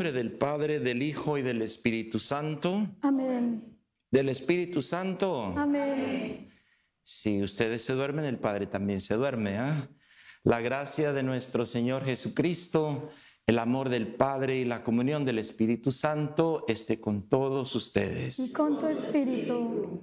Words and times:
nombre 0.00 0.12
del 0.12 0.32
Padre, 0.32 0.80
del 0.80 1.02
Hijo 1.02 1.36
y 1.36 1.42
del 1.42 1.60
Espíritu 1.60 2.18
Santo, 2.18 2.88
Amén. 3.02 3.78
del 4.10 4.30
Espíritu 4.30 4.80
Santo. 4.80 5.52
Amén. 5.58 6.48
Si 7.02 7.42
ustedes 7.42 7.84
se 7.84 7.92
duermen, 7.92 8.24
el 8.24 8.38
Padre 8.38 8.66
también 8.66 9.02
se 9.02 9.14
duerme. 9.16 9.58
¿ah? 9.58 9.90
La 10.42 10.62
gracia 10.62 11.12
de 11.12 11.22
nuestro 11.22 11.66
Señor 11.66 12.06
Jesucristo, 12.06 13.10
el 13.46 13.58
amor 13.58 13.90
del 13.90 14.14
Padre 14.14 14.56
y 14.56 14.64
la 14.64 14.82
comunión 14.82 15.26
del 15.26 15.36
Espíritu 15.38 15.90
Santo 15.90 16.64
esté 16.66 16.98
con 16.98 17.28
todos 17.28 17.74
Y 17.74 17.76
ustedes. 17.76 18.52
con 18.56 18.78
tu 18.80 18.86
espíritu. 18.86 20.02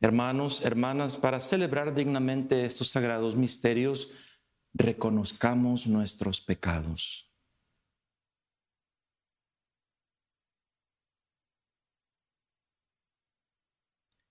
Hermanos, 0.00 0.64
hermanas, 0.64 1.16
para 1.16 1.38
celebrar 1.38 1.94
dignamente 1.94 2.64
estos 2.66 2.88
sagrados 2.88 3.36
misterios, 3.36 4.10
reconozcamos 4.74 5.86
nuestros 5.86 6.40
pecados. 6.40 7.26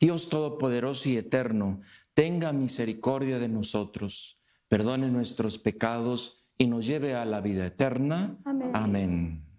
Dios 0.00 0.30
Todopoderoso 0.30 1.10
y 1.10 1.18
Eterno, 1.18 1.82
tenga 2.14 2.52
misericordia 2.52 3.38
de 3.38 3.48
nosotros, 3.48 4.40
perdone 4.66 5.10
nuestros 5.10 5.58
pecados 5.58 6.48
y 6.56 6.66
nos 6.66 6.86
lleve 6.86 7.14
a 7.14 7.26
la 7.26 7.42
vida 7.42 7.66
eterna. 7.66 8.38
Amén. 8.44 8.70
Amén. 8.72 9.49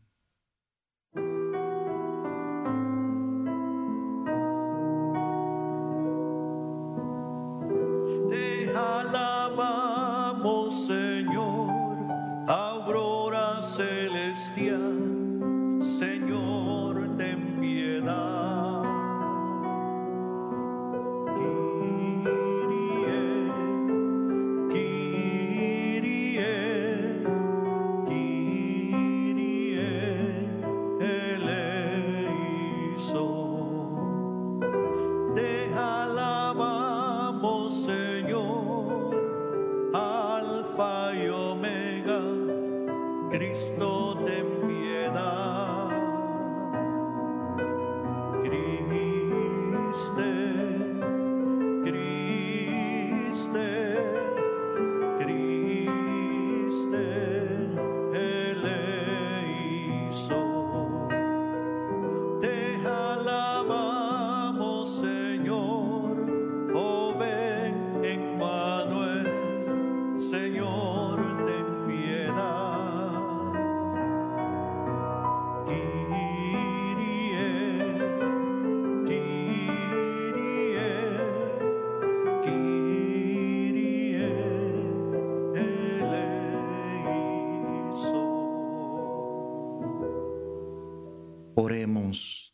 Oremos. 91.71 92.53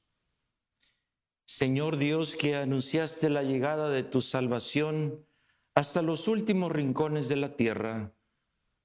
Señor 1.44 1.98
Dios, 1.98 2.36
que 2.36 2.56
anunciaste 2.56 3.32
la 3.32 3.42
llegada 3.42 3.90
de 3.90 4.04
tu 4.04 4.22
salvación 4.22 5.26
hasta 5.74 6.04
los 6.04 6.28
últimos 6.28 6.72
rincones 6.72 7.28
de 7.28 7.38
la 7.38 7.56
tierra, 7.56 8.14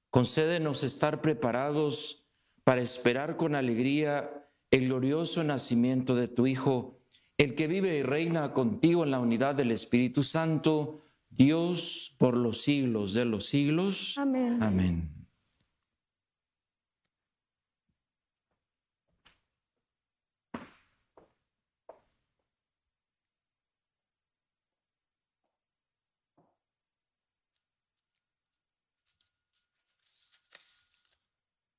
concédenos 0.09 0.81
estar 0.83 1.21
preparados 1.21 2.25
para 2.63 2.81
esperar 2.81 3.37
con 3.37 3.53
alegría 3.53 4.49
el 4.71 4.87
glorioso 4.87 5.43
nacimiento 5.43 6.15
de 6.15 6.27
tu 6.27 6.47
Hijo, 6.47 6.99
el 7.37 7.53
que 7.53 7.67
vive 7.67 7.95
y 7.95 8.01
reina 8.01 8.53
contigo 8.53 9.03
en 9.03 9.11
la 9.11 9.19
unidad 9.19 9.53
del 9.53 9.69
Espíritu 9.69 10.23
Santo, 10.23 11.01
Dios 11.29 12.15
por 12.17 12.35
los 12.35 12.59
siglos 12.63 13.13
de 13.13 13.25
los 13.25 13.45
siglos. 13.45 14.17
Amén. 14.17 14.63
Amén. 14.63 15.22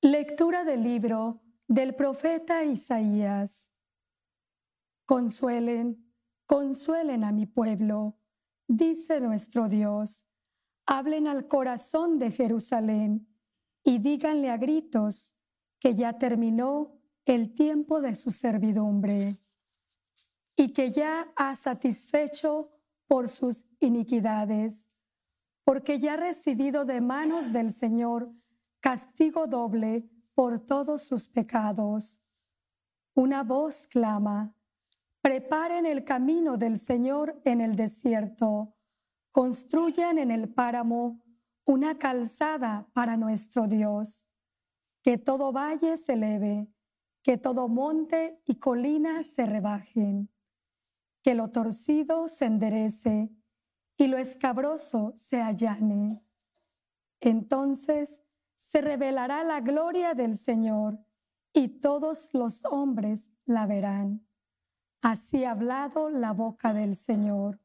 Lectura 0.04 0.64
del 0.64 0.82
libro 0.82 1.40
del 1.66 1.94
profeta 1.94 2.62
Isaías. 2.62 3.72
Consuelen, 5.06 6.12
consuelen 6.44 7.24
a 7.24 7.32
mi 7.32 7.46
pueblo, 7.46 8.18
dice 8.68 9.18
nuestro 9.18 9.66
Dios. 9.66 10.26
Hablen 10.84 11.26
al 11.26 11.48
corazón 11.48 12.18
de 12.18 12.30
Jerusalén 12.30 13.34
y 13.82 13.96
díganle 13.96 14.50
a 14.50 14.58
gritos 14.58 15.36
que 15.80 15.94
ya 15.94 16.18
terminó 16.18 17.00
el 17.24 17.54
tiempo 17.54 18.02
de 18.02 18.14
su 18.14 18.30
servidumbre 18.30 19.38
y 20.54 20.74
que 20.74 20.90
ya 20.90 21.32
ha 21.34 21.56
satisfecho 21.56 22.68
por 23.06 23.26
sus 23.26 23.64
iniquidades, 23.80 24.90
porque 25.64 25.98
ya 25.98 26.12
ha 26.12 26.18
recibido 26.18 26.84
de 26.84 27.00
manos 27.00 27.54
del 27.54 27.70
Señor 27.70 28.30
castigo 28.84 29.46
doble 29.46 30.06
por 30.34 30.58
todos 30.58 31.04
sus 31.04 31.26
pecados. 31.26 32.22
Una 33.14 33.42
voz 33.42 33.86
clama, 33.86 34.54
preparen 35.22 35.86
el 35.86 36.04
camino 36.04 36.58
del 36.58 36.76
Señor 36.76 37.40
en 37.46 37.62
el 37.62 37.76
desierto, 37.76 38.76
construyan 39.30 40.18
en 40.18 40.30
el 40.30 40.52
páramo 40.52 41.24
una 41.64 41.98
calzada 41.98 42.86
para 42.92 43.16
nuestro 43.16 43.66
Dios. 43.66 44.26
Que 45.02 45.16
todo 45.16 45.50
valle 45.50 45.96
se 45.96 46.12
eleve, 46.12 46.68
que 47.22 47.38
todo 47.38 47.68
monte 47.68 48.42
y 48.44 48.56
colina 48.56 49.24
se 49.24 49.46
rebajen, 49.46 50.28
que 51.22 51.34
lo 51.34 51.50
torcido 51.50 52.28
se 52.28 52.44
enderece 52.44 53.30
y 53.96 54.08
lo 54.08 54.18
escabroso 54.18 55.12
se 55.14 55.40
allane, 55.40 56.22
Entonces 57.22 58.23
se 58.64 58.80
revelará 58.80 59.44
la 59.44 59.60
gloria 59.60 60.14
del 60.14 60.38
Señor 60.38 60.98
y 61.52 61.80
todos 61.80 62.32
los 62.32 62.64
hombres 62.64 63.30
la 63.44 63.66
verán. 63.66 64.26
Así 65.02 65.44
ha 65.44 65.50
hablado 65.50 66.08
la 66.08 66.32
boca 66.32 66.72
del 66.72 66.96
Señor. 66.96 67.60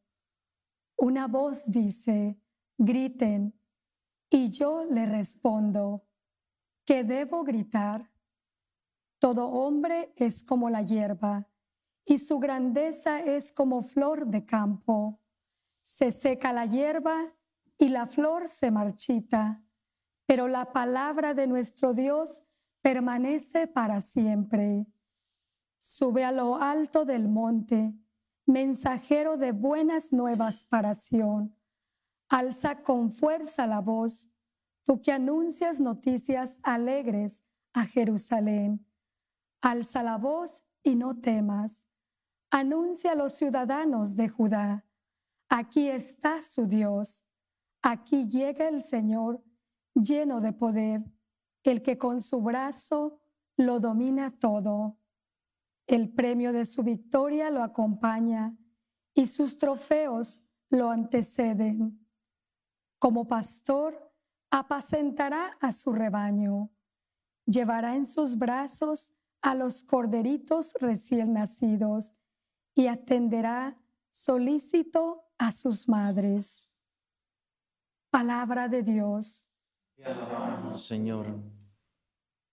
Una 0.98 1.28
voz 1.28 1.72
dice, 1.72 2.38
griten, 2.78 3.58
y 4.30 4.52
yo 4.52 4.84
le 4.84 5.06
respondo, 5.06 6.06
¿qué 6.86 7.06
debo 7.06 7.46
gritar? 7.46 8.12
Todo 9.20 9.48
hombre 9.48 10.12
es 10.18 10.44
como 10.44 10.70
la 10.70 10.82
hierba, 10.82 11.50
y 12.06 12.18
su 12.18 12.40
grandeza 12.40 13.22
es 13.22 13.54
como 13.54 13.82
flor 13.82 14.28
de 14.28 14.46
campo. 14.46 15.22
Se 15.82 16.12
seca 16.12 16.52
la 16.52 16.66
hierba 16.66 17.34
y 17.78 17.88
la 17.88 18.06
flor 18.06 18.50
se 18.50 18.70
marchita, 18.70 19.64
pero 20.30 20.48
la 20.48 20.72
palabra 20.72 21.34
de 21.34 21.48
nuestro 21.48 21.92
Dios 21.96 22.44
permanece 22.84 23.66
para 23.66 24.00
siempre. 24.00 24.86
Sube 25.80 26.24
a 26.24 26.32
lo 26.32 26.58
alto 26.58 27.04
del 27.04 27.28
monte, 27.28 27.96
mensajero 28.46 29.38
de 29.38 29.54
buenas 29.54 30.14
nuevas 30.14 30.66
para 30.66 30.94
Sión. 30.94 31.58
Alza 32.28 32.84
con 32.84 33.10
fuerza 33.10 33.66
la 33.66 33.80
voz, 33.80 34.30
tú 34.84 35.02
que 35.02 35.12
anuncias 35.12 35.80
noticias 35.80 36.60
alegres 36.62 37.44
a 37.74 37.88
Jerusalén. 37.88 38.86
Alza 39.62 40.04
la 40.04 40.20
voz 40.20 40.64
y 40.84 40.96
no 40.96 41.20
temas. 41.20 41.88
Anuncia 42.52 43.14
a 43.14 43.16
los 43.16 43.34
ciudadanos 43.34 44.16
de 44.16 44.30
Judá. 44.30 44.86
Aquí 45.50 45.88
está 45.88 46.44
su 46.44 46.68
Dios. 46.68 47.26
Aquí 47.82 48.28
llega 48.28 48.68
el 48.68 48.84
Señor 48.84 49.44
lleno 49.94 50.42
de 50.42 50.54
poder, 50.54 51.04
el 51.64 51.82
que 51.82 51.98
con 51.98 52.22
su 52.22 52.42
brazo 52.42 53.22
lo 53.58 53.80
domina 53.80 54.32
todo. 54.32 54.98
El 55.88 56.14
premio 56.14 56.54
de 56.54 56.66
su 56.66 56.84
victoria 56.84 57.50
lo 57.50 57.64
acompaña 57.64 58.56
y 59.14 59.28
sus 59.28 59.58
trofeos 59.58 60.42
lo 60.70 60.92
anteceden. 60.92 62.06
Como 63.00 63.28
pastor, 63.28 64.14
apacentará 64.52 65.58
a 65.60 65.74
su 65.74 65.92
rebaño. 65.92 66.70
Llevará 67.46 67.96
en 67.96 68.06
sus 68.06 68.38
brazos 68.38 69.14
a 69.42 69.56
los 69.56 69.84
corderitos 69.84 70.74
recién 70.80 71.34
nacidos 71.34 72.14
y 72.76 72.88
atenderá 72.88 73.76
solícito 74.12 75.24
a 75.38 75.52
sus 75.52 75.88
madres. 75.88 76.70
Palabra 78.10 78.68
de 78.68 78.84
Dios. 78.84 79.49
Señor. 80.76 81.28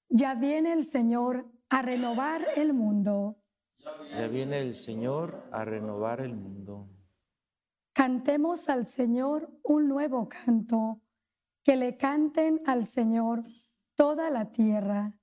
Ya 0.08 0.34
viene 0.34 0.72
el 0.72 0.84
Señor 0.84 1.46
a 1.68 1.82
renovar 1.82 2.46
el 2.56 2.72
mundo. 2.72 3.36
Ya 4.10 4.26
viene 4.28 4.60
el 4.60 4.74
Señor 4.74 5.48
a 5.52 5.64
renovar 5.64 6.20
el 6.20 6.34
mundo. 6.34 6.88
Cantemos 7.92 8.68
al 8.68 8.86
Señor 8.86 9.50
un 9.62 9.88
nuevo 9.88 10.28
canto. 10.28 11.00
Que 11.64 11.76
le 11.76 11.96
canten 11.96 12.62
al 12.66 12.84
Señor 12.84 13.44
toda 13.96 14.30
la 14.30 14.52
tierra. 14.52 15.14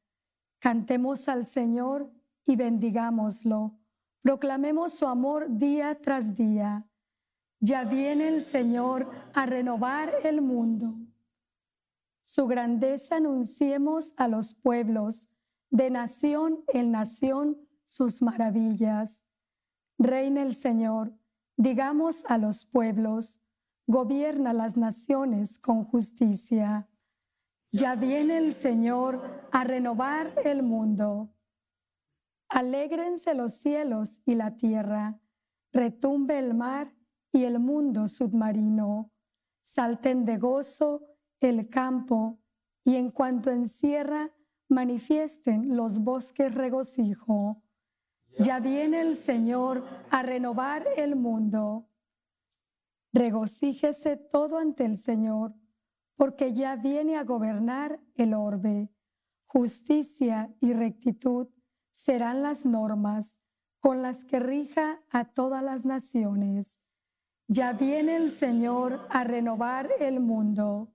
Cantemos 0.60 1.30
al 1.30 1.46
Señor 1.46 2.12
y 2.46 2.56
bendigámoslo. 2.56 3.80
Proclamemos 4.22 4.94
su 4.94 5.08
amor 5.08 5.48
día 5.50 6.00
tras 6.02 6.36
día. 6.36 6.86
Ya 7.60 7.86
viene 7.86 8.28
el 8.28 8.42
Señor 8.42 9.10
a 9.34 9.46
renovar 9.46 10.14
el 10.24 10.42
mundo. 10.42 10.96
Su 12.25 12.48
grandeza 12.48 13.18
anunciemos 13.18 14.14
a 14.16 14.30
los 14.30 14.54
pueblos, 14.54 15.30
de 15.70 15.90
nación 15.90 16.64
en 16.70 16.90
nación 16.90 17.58
sus 17.84 18.22
maravillas. 18.22 19.25
Reina 19.98 20.42
el 20.42 20.56
Señor, 20.56 21.14
digamos 21.58 22.24
a 22.30 22.38
los 22.38 22.64
pueblos, 22.64 23.42
gobierna 23.88 24.54
las 24.54 24.78
naciones 24.78 25.60
con 25.60 25.84
justicia. 25.84 26.88
Ya 27.74 27.96
viene 27.96 28.38
el 28.38 28.54
Señor 28.54 29.50
a 29.52 29.66
renovar 29.66 30.34
el 30.46 30.64
mundo. 30.64 31.36
Alégrense 32.48 33.34
los 33.34 33.52
cielos 33.52 34.22
y 34.25 34.36
la 34.36 34.56
tierra, 34.56 35.20
retumbe 35.74 36.40
el 36.40 36.54
mar 36.54 36.96
y 37.34 37.44
el 37.44 37.60
mundo 37.60 38.08
submarino. 38.08 39.12
Salten 39.60 40.24
de 40.24 40.38
gozo 40.38 41.12
el 41.50 41.69
campo 41.69 42.40
y 42.84 42.95
en 42.95 43.12
cuanto 43.12 43.51
encierra, 43.51 44.31
manifiesten 44.69 45.75
los 45.75 46.00
bosques 46.00 46.54
regocijo. 46.54 47.62
Ya 48.40 48.60
viene 48.60 49.01
el 49.01 49.16
Señor 49.16 49.86
a 50.10 50.24
renovar 50.24 50.86
el 50.98 51.16
mundo. 51.16 51.88
Regocíjese 53.13 54.18
todo 54.18 54.57
ante 54.57 54.86
el 54.86 54.98
Señor, 54.98 55.54
porque 56.16 56.51
ya 56.54 56.75
viene 56.75 57.16
a 57.16 57.24
gobernar 57.24 58.00
el 58.16 58.34
orbe. 58.34 58.89
Justicia 59.46 60.51
y 60.60 60.74
rectitud 60.74 61.48
serán 61.92 62.42
las 62.42 62.66
normas 62.66 63.39
con 63.80 64.01
las 64.01 64.25
que 64.25 64.39
rija 64.39 65.04
a 65.12 65.25
todas 65.25 65.63
las 65.63 65.86
naciones. 65.86 66.84
Ya 67.48 67.74
viene 67.74 68.16
el 68.16 68.31
Señor 68.31 69.06
a 69.12 69.24
renovar 69.24 69.89
el 70.00 70.19
mundo. 70.19 70.92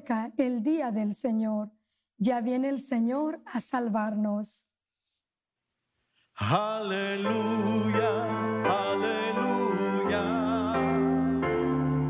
Cerca 0.00 0.32
el 0.36 0.62
día 0.62 0.90
del 0.90 1.14
Señor. 1.14 1.70
Ya 2.18 2.40
viene 2.40 2.68
el 2.68 2.80
Señor 2.80 3.40
a 3.46 3.60
salvarnos. 3.60 4.66
Aleluya, 6.34 8.10
aleluya, 8.64 10.22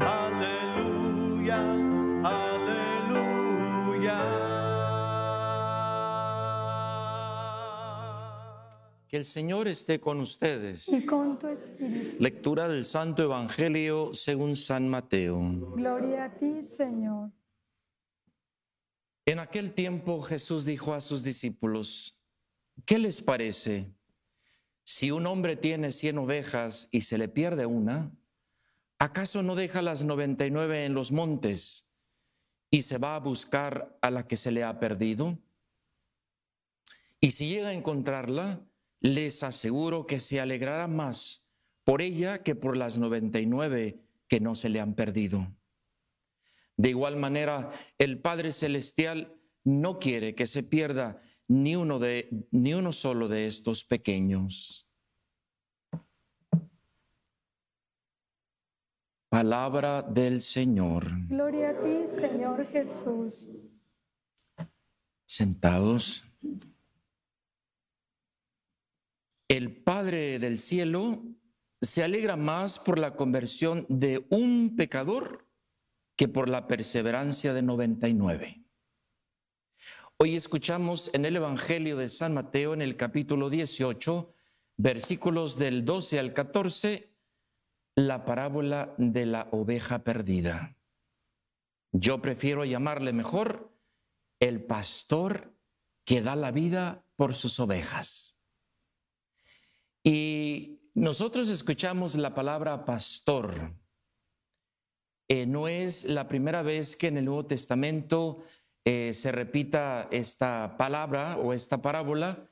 aleluya, 0.00 1.60
aleluya. 2.24 3.00
Que 9.08 9.16
el 9.16 9.24
Señor 9.24 9.66
esté 9.68 10.00
con 10.00 10.20
ustedes. 10.20 10.88
Y 10.88 11.04
con 11.04 11.38
tu 11.38 11.48
espíritu. 11.48 12.16
Lectura 12.22 12.68
del 12.68 12.84
Santo 12.84 13.22
Evangelio 13.22 14.14
según 14.14 14.54
San 14.54 14.88
Mateo. 14.88 15.40
Gloria 15.74 16.24
a 16.24 16.36
ti, 16.36 16.62
Señor. 16.62 17.30
En 19.26 19.38
aquel 19.38 19.72
tiempo 19.74 20.22
Jesús 20.22 20.64
dijo 20.64 20.94
a 20.94 21.00
sus 21.00 21.22
discípulos, 21.22 22.20
¿qué 22.84 22.98
les 22.98 23.20
parece? 23.20 23.92
Si 24.84 25.10
un 25.10 25.26
hombre 25.26 25.56
tiene 25.56 25.92
cien 25.92 26.18
ovejas 26.18 26.88
y 26.90 27.02
se 27.02 27.18
le 27.18 27.28
pierde 27.28 27.66
una, 27.66 28.12
¿acaso 28.98 29.42
no 29.42 29.54
deja 29.54 29.82
las 29.82 30.04
noventa 30.04 30.46
y 30.46 30.50
nueve 30.50 30.84
en 30.84 30.94
los 30.94 31.12
montes 31.12 31.92
y 32.70 32.82
se 32.82 32.98
va 32.98 33.14
a 33.14 33.20
buscar 33.20 33.98
a 34.02 34.10
la 34.10 34.26
que 34.26 34.36
se 34.36 34.50
le 34.50 34.64
ha 34.64 34.80
perdido? 34.80 35.38
Y 37.20 37.32
si 37.32 37.48
llega 37.48 37.68
a 37.68 37.74
encontrarla, 37.74 38.66
les 39.00 39.42
aseguro 39.42 40.06
que 40.06 40.20
se 40.20 40.40
alegrará 40.40 40.88
más 40.88 41.46
por 41.84 42.02
ella 42.02 42.42
que 42.42 42.54
por 42.54 42.76
las 42.76 42.98
noventa 42.98 43.38
y 43.38 43.46
nueve 43.46 44.02
que 44.28 44.40
no 44.40 44.54
se 44.54 44.68
le 44.68 44.80
han 44.80 44.94
perdido. 44.94 45.54
De 46.80 46.88
igual 46.88 47.18
manera, 47.18 47.70
el 47.98 48.22
Padre 48.22 48.52
Celestial 48.52 49.38
no 49.64 49.98
quiere 49.98 50.34
que 50.34 50.46
se 50.46 50.62
pierda 50.62 51.20
ni 51.46 51.76
uno, 51.76 51.98
de, 51.98 52.46
ni 52.52 52.72
uno 52.72 52.92
solo 52.92 53.28
de 53.28 53.46
estos 53.46 53.84
pequeños. 53.84 54.88
Palabra 59.28 60.00
del 60.00 60.40
Señor. 60.40 61.04
Gloria 61.28 61.68
a 61.68 61.82
ti, 61.82 62.06
Señor 62.06 62.66
Jesús. 62.66 63.50
Sentados. 65.26 66.24
El 69.48 69.82
Padre 69.82 70.38
del 70.38 70.58
cielo 70.58 71.22
se 71.82 72.02
alegra 72.02 72.36
más 72.36 72.78
por 72.78 72.98
la 72.98 73.16
conversión 73.16 73.84
de 73.90 74.26
un 74.30 74.76
pecador 74.76 75.49
que 76.20 76.28
por 76.28 76.50
la 76.50 76.66
perseverancia 76.66 77.54
de 77.54 77.62
99. 77.62 78.62
Hoy 80.18 80.36
escuchamos 80.36 81.08
en 81.14 81.24
el 81.24 81.36
Evangelio 81.36 81.96
de 81.96 82.10
San 82.10 82.34
Mateo, 82.34 82.74
en 82.74 82.82
el 82.82 82.98
capítulo 82.98 83.48
18, 83.48 84.30
versículos 84.76 85.56
del 85.56 85.86
12 85.86 86.18
al 86.18 86.34
14, 86.34 87.16
la 87.94 88.26
parábola 88.26 88.94
de 88.98 89.24
la 89.24 89.48
oveja 89.50 90.04
perdida. 90.04 90.76
Yo 91.90 92.20
prefiero 92.20 92.66
llamarle 92.66 93.14
mejor 93.14 93.74
el 94.40 94.62
pastor 94.62 95.56
que 96.04 96.20
da 96.20 96.36
la 96.36 96.50
vida 96.50 97.02
por 97.16 97.34
sus 97.34 97.58
ovejas. 97.60 98.42
Y 100.04 100.82
nosotros 100.92 101.48
escuchamos 101.48 102.14
la 102.14 102.34
palabra 102.34 102.84
pastor. 102.84 103.79
Eh, 105.32 105.46
no 105.46 105.68
es 105.68 106.06
la 106.06 106.26
primera 106.26 106.60
vez 106.60 106.96
que 106.96 107.06
en 107.06 107.16
el 107.16 107.26
Nuevo 107.26 107.46
Testamento 107.46 108.42
eh, 108.84 109.12
se 109.14 109.30
repita 109.30 110.08
esta 110.10 110.74
palabra 110.76 111.36
o 111.36 111.52
esta 111.52 111.80
parábola. 111.80 112.50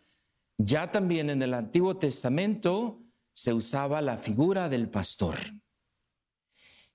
Ya 0.58 0.92
también 0.92 1.28
en 1.28 1.42
el 1.42 1.54
Antiguo 1.54 1.96
Testamento 1.96 3.02
se 3.32 3.52
usaba 3.52 4.00
la 4.00 4.16
figura 4.16 4.68
del 4.68 4.88
pastor. 4.88 5.34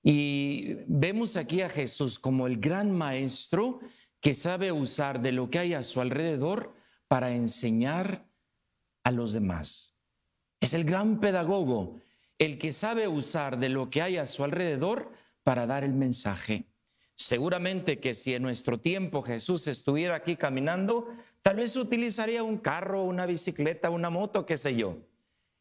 Y 0.02 0.76
vemos 0.86 1.36
aquí 1.36 1.60
a 1.60 1.68
Jesús 1.68 2.18
como 2.18 2.46
el 2.46 2.56
gran 2.56 2.90
maestro 2.90 3.80
que 4.22 4.32
sabe 4.32 4.72
usar 4.72 5.20
de 5.20 5.32
lo 5.32 5.50
que 5.50 5.58
hay 5.58 5.74
a 5.74 5.82
su 5.82 6.00
alrededor 6.00 6.74
para 7.08 7.34
enseñar 7.34 8.26
a 9.02 9.10
los 9.10 9.34
demás. 9.34 9.98
Es 10.60 10.72
el 10.72 10.84
gran 10.84 11.20
pedagogo, 11.20 12.00
el 12.38 12.56
que 12.56 12.72
sabe 12.72 13.06
usar 13.06 13.58
de 13.58 13.68
lo 13.68 13.90
que 13.90 14.00
hay 14.00 14.16
a 14.16 14.26
su 14.26 14.44
alrededor 14.44 15.12
para 15.44 15.66
dar 15.66 15.84
el 15.84 15.92
mensaje. 15.92 16.66
Seguramente 17.14 18.00
que 18.00 18.14
si 18.14 18.34
en 18.34 18.42
nuestro 18.42 18.80
tiempo 18.80 19.22
Jesús 19.22 19.68
estuviera 19.68 20.16
aquí 20.16 20.34
caminando, 20.34 21.08
tal 21.42 21.56
vez 21.56 21.76
utilizaría 21.76 22.42
un 22.42 22.58
carro, 22.58 23.04
una 23.04 23.26
bicicleta, 23.26 23.90
una 23.90 24.10
moto, 24.10 24.44
qué 24.44 24.56
sé 24.56 24.74
yo. 24.74 24.98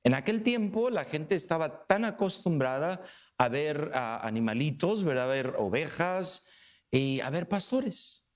En 0.03 0.15
aquel 0.15 0.41
tiempo 0.41 0.89
la 0.89 1.05
gente 1.05 1.35
estaba 1.35 1.85
tan 1.85 2.05
acostumbrada 2.05 3.03
a 3.37 3.49
ver 3.49 3.91
animalitos, 3.93 5.03
¿verdad? 5.03 5.25
a 5.25 5.33
ver 5.33 5.55
ovejas 5.57 6.47
y 6.89 7.19
a 7.19 7.29
ver 7.29 7.47
pastores. 7.47 8.27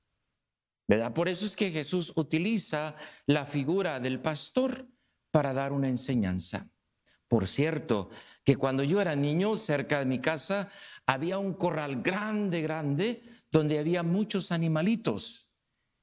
¿verdad? 0.87 1.13
Por 1.13 1.27
eso 1.27 1.45
es 1.45 1.55
que 1.55 1.71
Jesús 1.71 2.13
utiliza 2.15 2.95
la 3.25 3.45
figura 3.45 3.99
del 3.99 4.21
pastor 4.21 4.87
para 5.31 5.53
dar 5.53 5.73
una 5.73 5.89
enseñanza. 5.89 6.69
Por 7.27 7.47
cierto, 7.47 8.09
que 8.45 8.55
cuando 8.55 8.83
yo 8.83 9.01
era 9.01 9.15
niño, 9.15 9.57
cerca 9.57 9.99
de 9.99 10.05
mi 10.05 10.19
casa, 10.19 10.71
había 11.07 11.39
un 11.39 11.53
corral 11.53 12.01
grande, 12.01 12.61
grande, 12.61 13.23
donde 13.49 13.79
había 13.79 14.03
muchos 14.03 14.51
animalitos. 14.51 15.51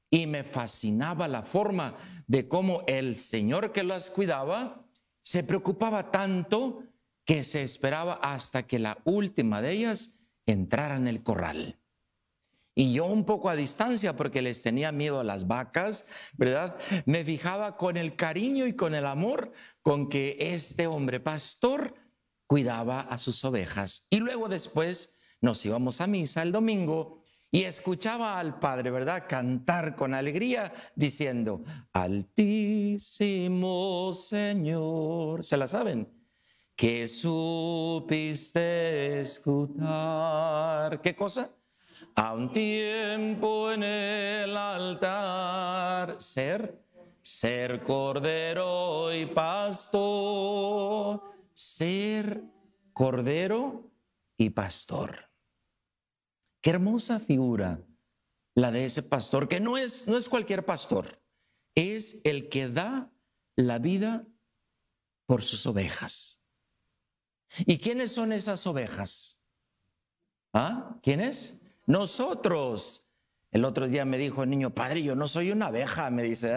Y 0.09 0.27
me 0.27 0.43
fascinaba 0.43 1.27
la 1.27 1.43
forma 1.43 1.95
de 2.27 2.47
cómo 2.47 2.83
el 2.87 3.15
Señor 3.15 3.71
que 3.71 3.83
las 3.83 4.09
cuidaba 4.09 4.85
se 5.21 5.43
preocupaba 5.43 6.11
tanto 6.11 6.83
que 7.25 7.43
se 7.43 7.63
esperaba 7.63 8.15
hasta 8.15 8.67
que 8.67 8.79
la 8.79 8.97
última 9.03 9.61
de 9.61 9.71
ellas 9.71 10.21
entrara 10.45 10.95
en 10.97 11.07
el 11.07 11.23
corral. 11.23 11.79
Y 12.75 12.93
yo 12.93 13.05
un 13.05 13.25
poco 13.25 13.49
a 13.49 13.55
distancia, 13.55 14.17
porque 14.17 14.41
les 14.41 14.61
tenía 14.61 14.91
miedo 14.91 15.21
a 15.21 15.23
las 15.23 15.47
vacas, 15.47 16.07
¿verdad? 16.33 16.75
Me 17.05 17.23
fijaba 17.23 17.77
con 17.77 17.95
el 17.95 18.15
cariño 18.15 18.67
y 18.67 18.75
con 18.75 18.93
el 18.93 19.05
amor 19.05 19.53
con 19.81 20.09
que 20.09 20.37
este 20.39 20.85
hombre 20.85 21.19
pastor 21.19 21.95
cuidaba 22.47 23.01
a 23.01 23.17
sus 23.17 23.43
ovejas. 23.45 24.07
Y 24.09 24.19
luego 24.19 24.47
después 24.49 25.17
nos 25.41 25.65
íbamos 25.65 26.01
a 26.01 26.07
misa 26.07 26.41
el 26.41 26.51
domingo 26.51 27.23
y 27.51 27.63
escuchaba 27.63 28.37
al 28.37 28.59
Padre, 28.59 28.91
¿verdad? 28.91 29.25
Cantar 29.29 29.95
con 29.95 30.13
alegría 30.13 30.73
diciendo, 30.95 31.63
Altísimo 31.93 33.01
Señor. 34.11 35.45
¿Se 35.45 35.55
la 35.55 35.67
saben? 35.67 36.11
Que 36.75 37.07
supiste 37.07 38.41
escuchar. 39.21 40.99
¿Qué 41.01 41.15
cosa? 41.15 41.49
A 42.15 42.33
un 42.33 42.51
tiempo 42.51 43.71
en 43.71 43.83
el 43.83 44.57
altar, 44.57 46.15
ser, 46.19 46.83
ser 47.21 47.81
cordero 47.83 49.13
y 49.13 49.27
pastor, 49.27 51.21
ser 51.55 52.43
cordero 52.93 53.91
y 54.37 54.51
pastor. 54.51 55.31
Qué 56.61 56.69
hermosa 56.71 57.19
figura 57.19 57.81
la 58.53 58.71
de 58.71 58.85
ese 58.85 59.03
pastor, 59.03 59.47
que 59.47 59.59
no 59.59 59.77
es, 59.77 60.07
no 60.07 60.17
es 60.17 60.29
cualquier 60.29 60.65
pastor, 60.65 61.21
es 61.75 62.21
el 62.23 62.49
que 62.49 62.69
da 62.69 63.11
la 63.55 63.79
vida 63.79 64.25
por 65.25 65.41
sus 65.41 65.65
ovejas. 65.65 66.41
¿Y 67.59 67.79
quiénes 67.79 68.11
son 68.11 68.31
esas 68.31 68.65
ovejas? 68.67 69.41
¿Ah? 70.53 70.97
¿Quiénes? 71.03 71.61
Nosotros. 71.85 73.09
El 73.51 73.63
otro 73.63 73.87
día 73.87 74.03
me 74.03 74.17
dijo 74.17 74.43
el 74.43 74.49
niño, 74.49 74.73
padre, 74.73 75.01
yo 75.01 75.15
no 75.15 75.29
soy 75.29 75.51
una 75.51 75.67
abeja, 75.67 76.09
me 76.09 76.23
dice, 76.23 76.53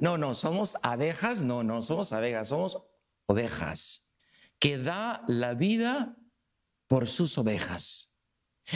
no, 0.00 0.18
no, 0.18 0.34
somos 0.34 0.76
abejas, 0.82 1.42
no, 1.42 1.62
no 1.62 1.82
somos 1.82 2.12
abejas, 2.12 2.48
somos 2.48 2.82
ovejas, 3.26 4.09
que 4.60 4.78
da 4.78 5.24
la 5.26 5.54
vida 5.54 6.16
por 6.86 7.08
sus 7.08 7.36
ovejas. 7.38 8.12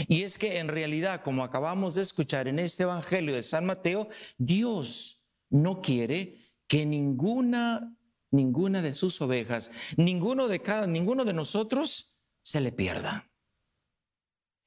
Y 0.08 0.22
es 0.22 0.38
que 0.38 0.58
en 0.58 0.68
realidad, 0.68 1.22
como 1.22 1.44
acabamos 1.44 1.94
de 1.94 2.02
escuchar 2.02 2.48
en 2.48 2.58
este 2.58 2.82
Evangelio 2.82 3.34
de 3.34 3.42
San 3.42 3.66
Mateo, 3.66 4.08
Dios 4.38 5.24
no 5.50 5.82
quiere 5.82 6.52
que 6.66 6.86
ninguna, 6.86 7.96
ninguna 8.32 8.82
de 8.82 8.94
sus 8.94 9.20
ovejas, 9.20 9.70
ninguno 9.96 10.48
de 10.48 10.62
cada, 10.62 10.86
ninguno 10.86 11.24
de 11.24 11.34
nosotros 11.34 12.16
se 12.42 12.60
le 12.60 12.72
pierda. 12.72 13.30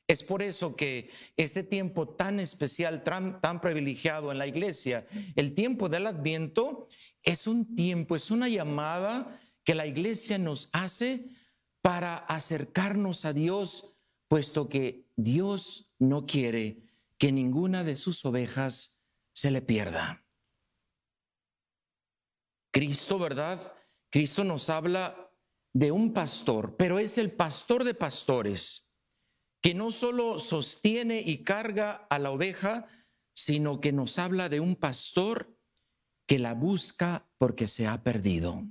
Es 0.08 0.24
por 0.24 0.42
eso 0.42 0.78
que 0.78 1.10
este 1.36 1.64
tiempo 1.64 2.08
tan 2.08 2.40
especial, 2.40 3.04
tan, 3.04 3.42
tan, 3.42 3.60
privilegiado 3.60 4.32
en 4.32 4.38
la 4.38 4.48
iglesia, 4.48 5.06
el 5.36 5.54
tiempo 5.54 5.90
del 5.90 6.08
adviento, 6.08 6.88
es 7.24 7.46
un 7.46 7.76
tiempo, 7.76 8.16
es 8.16 8.32
una 8.32 8.48
llamada 8.48 9.42
que 9.68 9.76
la 9.76 9.86
iglesia 9.86 10.38
nos 10.38 10.70
hace 10.72 11.28
para 11.82 12.16
acercarnos 12.16 13.26
a 13.26 13.34
Dios 13.34 13.98
puesto 14.30 14.70
que 14.70 15.12
Dios 15.18 15.92
no 16.00 16.26
quiere 16.26 16.86
que 17.18 17.34
ninguna 17.34 17.84
de 17.84 17.98
sus 17.98 18.24
ovejas 18.24 19.04
se 19.34 19.52
le 19.52 19.62
pierda. 19.62 20.26
Cristo, 22.72 23.20
¿verdad? 23.20 23.76
Cristo 24.10 24.46
nos 24.46 24.70
habla 24.70 25.34
de 25.74 25.92
un 25.92 26.14
pastor, 26.14 26.78
pero 26.78 26.98
es 26.98 27.18
el 27.18 27.34
pastor 27.34 27.84
de 27.84 27.94
pastores, 27.94 28.90
que 29.62 29.74
no 29.74 29.92
solo 29.92 30.40
sostiene 30.40 31.20
y 31.20 31.44
carga 31.44 32.08
a 32.10 32.20
la 32.20 32.32
oveja, 32.32 32.88
sino 33.36 33.82
que 33.82 33.92
nos 33.92 34.18
habla 34.18 34.48
de 34.48 34.62
un 34.62 34.78
pastor 34.78 35.60
que 36.26 36.40
la 36.40 36.54
busca 36.54 37.30
porque 37.38 37.68
se 37.68 37.86
ha 37.86 38.02
perdido. 38.02 38.64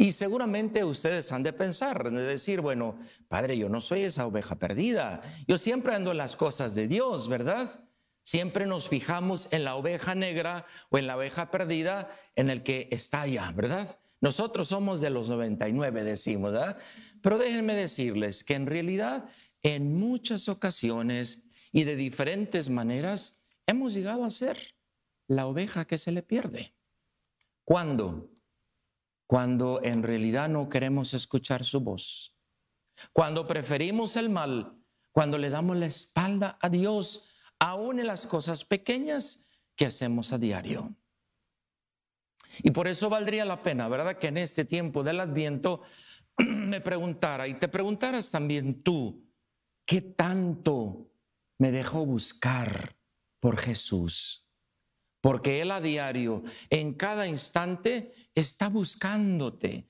Y 0.00 0.12
seguramente 0.12 0.84
ustedes 0.84 1.32
han 1.32 1.42
de 1.42 1.52
pensar, 1.52 2.12
de 2.12 2.22
decir, 2.22 2.60
bueno, 2.60 2.96
padre, 3.26 3.58
yo 3.58 3.68
no 3.68 3.80
soy 3.80 4.02
esa 4.02 4.26
oveja 4.26 4.56
perdida. 4.56 5.22
Yo 5.48 5.58
siempre 5.58 5.92
ando 5.92 6.12
en 6.12 6.18
las 6.18 6.36
cosas 6.36 6.76
de 6.76 6.86
Dios, 6.86 7.28
¿verdad? 7.28 7.84
Siempre 8.22 8.64
nos 8.64 8.88
fijamos 8.88 9.52
en 9.52 9.64
la 9.64 9.74
oveja 9.74 10.14
negra 10.14 10.66
o 10.90 10.98
en 10.98 11.08
la 11.08 11.16
oveja 11.16 11.50
perdida 11.50 12.16
en 12.36 12.48
el 12.48 12.62
que 12.62 12.88
está 12.92 13.22
allá, 13.22 13.50
¿verdad? 13.50 13.98
Nosotros 14.20 14.68
somos 14.68 15.00
de 15.00 15.10
los 15.10 15.28
99, 15.28 16.04
decimos, 16.04 16.52
¿verdad? 16.52 16.78
Pero 17.20 17.36
déjenme 17.36 17.74
decirles 17.74 18.44
que 18.44 18.54
en 18.54 18.66
realidad 18.66 19.28
en 19.64 19.98
muchas 19.98 20.48
ocasiones 20.48 21.42
y 21.72 21.82
de 21.82 21.96
diferentes 21.96 22.70
maneras 22.70 23.42
hemos 23.66 23.94
llegado 23.94 24.24
a 24.24 24.30
ser 24.30 24.76
la 25.26 25.46
oveja 25.48 25.86
que 25.86 25.98
se 25.98 26.12
le 26.12 26.22
pierde. 26.22 26.72
¿Cuándo? 27.64 28.37
Cuando 29.28 29.80
en 29.84 30.02
realidad 30.02 30.48
no 30.48 30.70
queremos 30.70 31.12
escuchar 31.12 31.62
su 31.62 31.80
voz, 31.80 32.34
cuando 33.12 33.46
preferimos 33.46 34.16
el 34.16 34.30
mal, 34.30 34.74
cuando 35.12 35.36
le 35.36 35.50
damos 35.50 35.76
la 35.76 35.84
espalda 35.84 36.58
a 36.62 36.70
Dios, 36.70 37.28
aún 37.58 38.00
en 38.00 38.06
las 38.06 38.26
cosas 38.26 38.64
pequeñas 38.64 39.46
que 39.76 39.84
hacemos 39.84 40.32
a 40.32 40.38
diario. 40.38 40.96
Y 42.62 42.70
por 42.70 42.88
eso 42.88 43.10
valdría 43.10 43.44
la 43.44 43.62
pena, 43.62 43.86
¿verdad? 43.86 44.16
Que 44.16 44.28
en 44.28 44.38
este 44.38 44.64
tiempo 44.64 45.02
del 45.02 45.20
adviento 45.20 45.82
me 46.38 46.80
preguntara 46.80 47.46
y 47.46 47.54
te 47.54 47.68
preguntaras 47.68 48.30
también 48.30 48.82
tú, 48.82 49.28
¿qué 49.84 50.00
tanto 50.00 51.12
me 51.58 51.70
dejó 51.70 52.06
buscar 52.06 52.96
por 53.40 53.58
Jesús? 53.58 54.47
Porque 55.20 55.60
Él 55.60 55.70
a 55.70 55.80
diario, 55.80 56.42
en 56.70 56.94
cada 56.94 57.26
instante, 57.26 58.12
está 58.34 58.68
buscándote. 58.68 59.88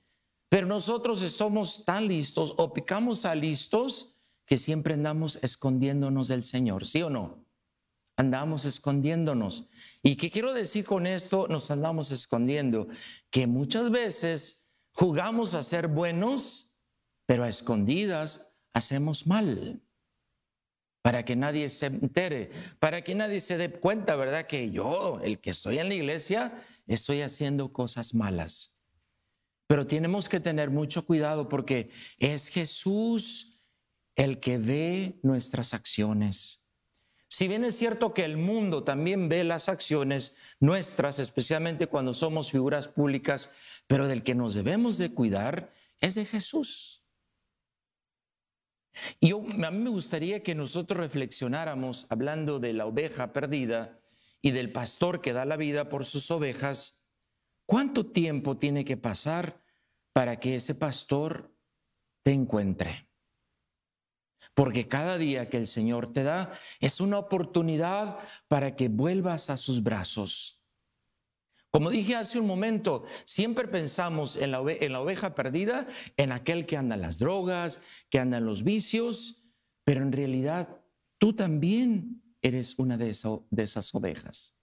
Pero 0.49 0.67
nosotros 0.67 1.19
somos 1.19 1.85
tan 1.85 2.07
listos 2.07 2.53
o 2.57 2.73
picamos 2.73 3.25
a 3.25 3.35
listos 3.35 4.15
que 4.45 4.57
siempre 4.57 4.95
andamos 4.95 5.37
escondiéndonos 5.43 6.27
del 6.27 6.43
Señor, 6.43 6.87
¿sí 6.87 7.03
o 7.03 7.09
no? 7.09 7.49
andamos 8.19 8.65
escondiéndonos. 8.65 9.69
¿Y 10.03 10.17
qué 10.17 10.29
quiero 10.29 10.53
decir 10.53 10.83
con 10.83 11.07
esto? 11.07 11.47
Nos 11.47 11.71
andamos 11.71 12.11
escondiendo. 12.11 12.89
Que 13.29 13.47
muchas 13.47 13.91
veces 13.91 14.67
jugamos 14.91 15.53
a 15.53 15.63
ser 15.63 15.87
buenos, 15.87 16.75
pero 17.25 17.45
a 17.45 17.49
escondidas 17.49 18.51
hacemos 18.73 19.25
mal. 19.25 19.81
Para 21.01 21.23
que 21.23 21.35
nadie 21.35 21.69
se 21.69 21.85
entere, 21.85 22.51
para 22.79 23.03
que 23.03 23.15
nadie 23.15 23.41
se 23.41 23.57
dé 23.57 23.71
cuenta, 23.71 24.15
¿verdad? 24.15 24.47
Que 24.47 24.69
yo, 24.69 25.19
el 25.23 25.39
que 25.39 25.51
estoy 25.51 25.79
en 25.79 25.87
la 25.87 25.95
iglesia, 25.95 26.63
estoy 26.87 27.21
haciendo 27.21 27.71
cosas 27.71 28.13
malas. 28.13 28.79
Pero 29.67 29.87
tenemos 29.87 30.27
que 30.27 30.39
tener 30.39 30.71
mucho 30.71 31.05
cuidado 31.05 31.47
porque 31.47 31.91
es 32.17 32.49
Jesús 32.49 33.59
el 34.15 34.39
que 34.39 34.57
ve 34.57 35.19
nuestras 35.23 35.73
acciones. 35.73 36.65
Si 37.29 37.47
bien 37.47 37.63
es 37.63 37.75
cierto 37.75 38.13
que 38.13 38.25
el 38.25 38.37
mundo 38.37 38.83
también 38.83 39.29
ve 39.29 39.43
las 39.43 39.69
acciones 39.69 40.35
nuestras, 40.59 41.19
especialmente 41.19 41.85
cuando 41.85 42.15
somos 42.15 42.49
figuras 42.49 42.87
públicas, 42.87 43.51
pero 43.85 44.07
del 44.07 44.23
que 44.23 44.33
nos 44.33 44.55
debemos 44.55 44.97
de 44.97 45.13
cuidar 45.13 45.71
es 45.99 46.15
de 46.15 46.25
Jesús. 46.25 46.98
Yo, 49.21 49.43
a 49.63 49.71
mí 49.71 49.79
me 49.79 49.89
gustaría 49.89 50.43
que 50.43 50.55
nosotros 50.55 50.99
reflexionáramos 50.99 52.07
hablando 52.09 52.59
de 52.59 52.73
la 52.73 52.85
oveja 52.85 53.33
perdida 53.33 53.99
y 54.41 54.51
del 54.51 54.71
pastor 54.71 55.21
que 55.21 55.33
da 55.33 55.45
la 55.45 55.57
vida 55.57 55.89
por 55.89 56.05
sus 56.05 56.31
ovejas, 56.31 57.03
¿cuánto 57.65 58.05
tiempo 58.05 58.57
tiene 58.57 58.85
que 58.85 58.97
pasar 58.97 59.61
para 60.13 60.39
que 60.39 60.55
ese 60.55 60.75
pastor 60.75 61.55
te 62.23 62.31
encuentre? 62.31 63.09
Porque 64.53 64.87
cada 64.87 65.17
día 65.17 65.49
que 65.49 65.57
el 65.57 65.67
Señor 65.67 66.11
te 66.11 66.23
da 66.23 66.51
es 66.79 67.01
una 67.01 67.17
oportunidad 67.19 68.17
para 68.47 68.75
que 68.75 68.89
vuelvas 68.89 69.49
a 69.49 69.57
sus 69.57 69.83
brazos. 69.83 70.58
Como 71.71 71.91
dije 71.91 72.15
hace 72.15 72.39
un 72.39 72.47
momento, 72.47 73.05
siempre 73.25 73.67
pensamos 73.67 74.37
en 74.37 74.51
la, 74.51 74.61
oveja 74.61 75.35
perdida, 75.35 75.87
en 76.17 76.31
aquel 76.31 76.65
que 76.65 76.77
anda 76.77 76.95
en 76.95 77.01
las 77.01 77.19
drogas, 77.19 77.79
que 78.09 78.17
anda 78.19 78.37
en 78.37 78.45
los 78.45 78.63
vicios, 78.63 79.43
pero 79.83 80.01
en 80.01 80.11
realidad 80.11 80.81
tú 81.19 81.33
también 81.33 82.23
eres 82.41 82.79
una 82.79 82.97
de, 82.97 83.15
de 83.51 83.63
esas 83.63 83.93
ovejas. 83.93 84.55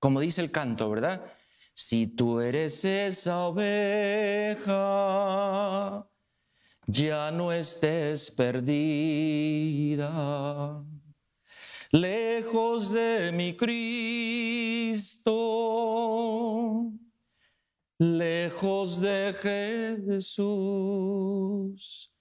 Como 0.00 0.18
dice 0.20 0.40
el 0.40 0.50
canto, 0.50 0.90
¿verdad? 0.90 1.24
Si 1.72 2.08
tú 2.08 2.40
eres 2.40 2.84
esa 2.84 3.44
oveja, 3.46 4.66
ya 6.86 7.30
no 7.30 7.52
estés 7.52 8.30
perdida. 8.32 10.10
Lejos 11.92 12.92
de 12.92 13.32
mi 13.32 13.56
Cristo, 13.56 15.32
lejos 17.98 19.00
de 19.00 19.34
Jesús. 20.12 22.14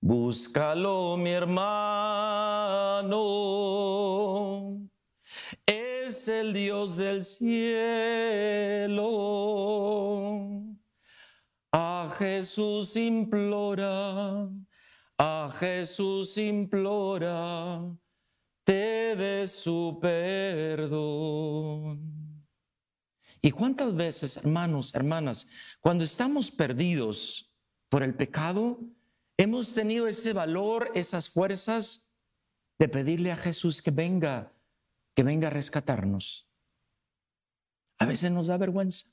Búscalo, 0.00 1.18
mi 1.18 1.28
hermano, 1.28 3.18
es 5.66 6.28
el 6.28 6.54
Dios 6.54 6.96
del 6.96 7.22
cielo. 7.22 9.02
A 11.70 12.10
Jesús 12.18 12.96
implora, 12.96 14.48
a 15.18 15.50
Jesús 15.54 16.38
implora, 16.38 17.94
te 18.64 19.16
dé 19.16 19.46
su 19.46 19.98
perdón. 20.00 21.62
¿Y 23.40 23.50
cuántas 23.50 23.94
veces, 23.94 24.36
hermanos, 24.36 24.94
hermanas, 24.94 25.48
cuando 25.80 26.04
estamos 26.04 26.50
perdidos 26.50 27.52
por 27.88 28.02
el 28.04 28.14
pecado, 28.14 28.78
hemos 29.36 29.74
tenido 29.74 30.06
ese 30.06 30.32
valor, 30.32 30.92
esas 30.94 31.28
fuerzas 31.28 32.08
de 32.78 32.88
pedirle 32.88 33.32
a 33.32 33.36
Jesús 33.36 33.82
que 33.82 33.90
venga, 33.90 34.52
que 35.14 35.24
venga 35.24 35.48
a 35.48 35.50
rescatarnos? 35.50 36.48
A 37.98 38.06
veces 38.06 38.30
nos 38.30 38.46
da 38.46 38.56
vergüenza. 38.56 39.08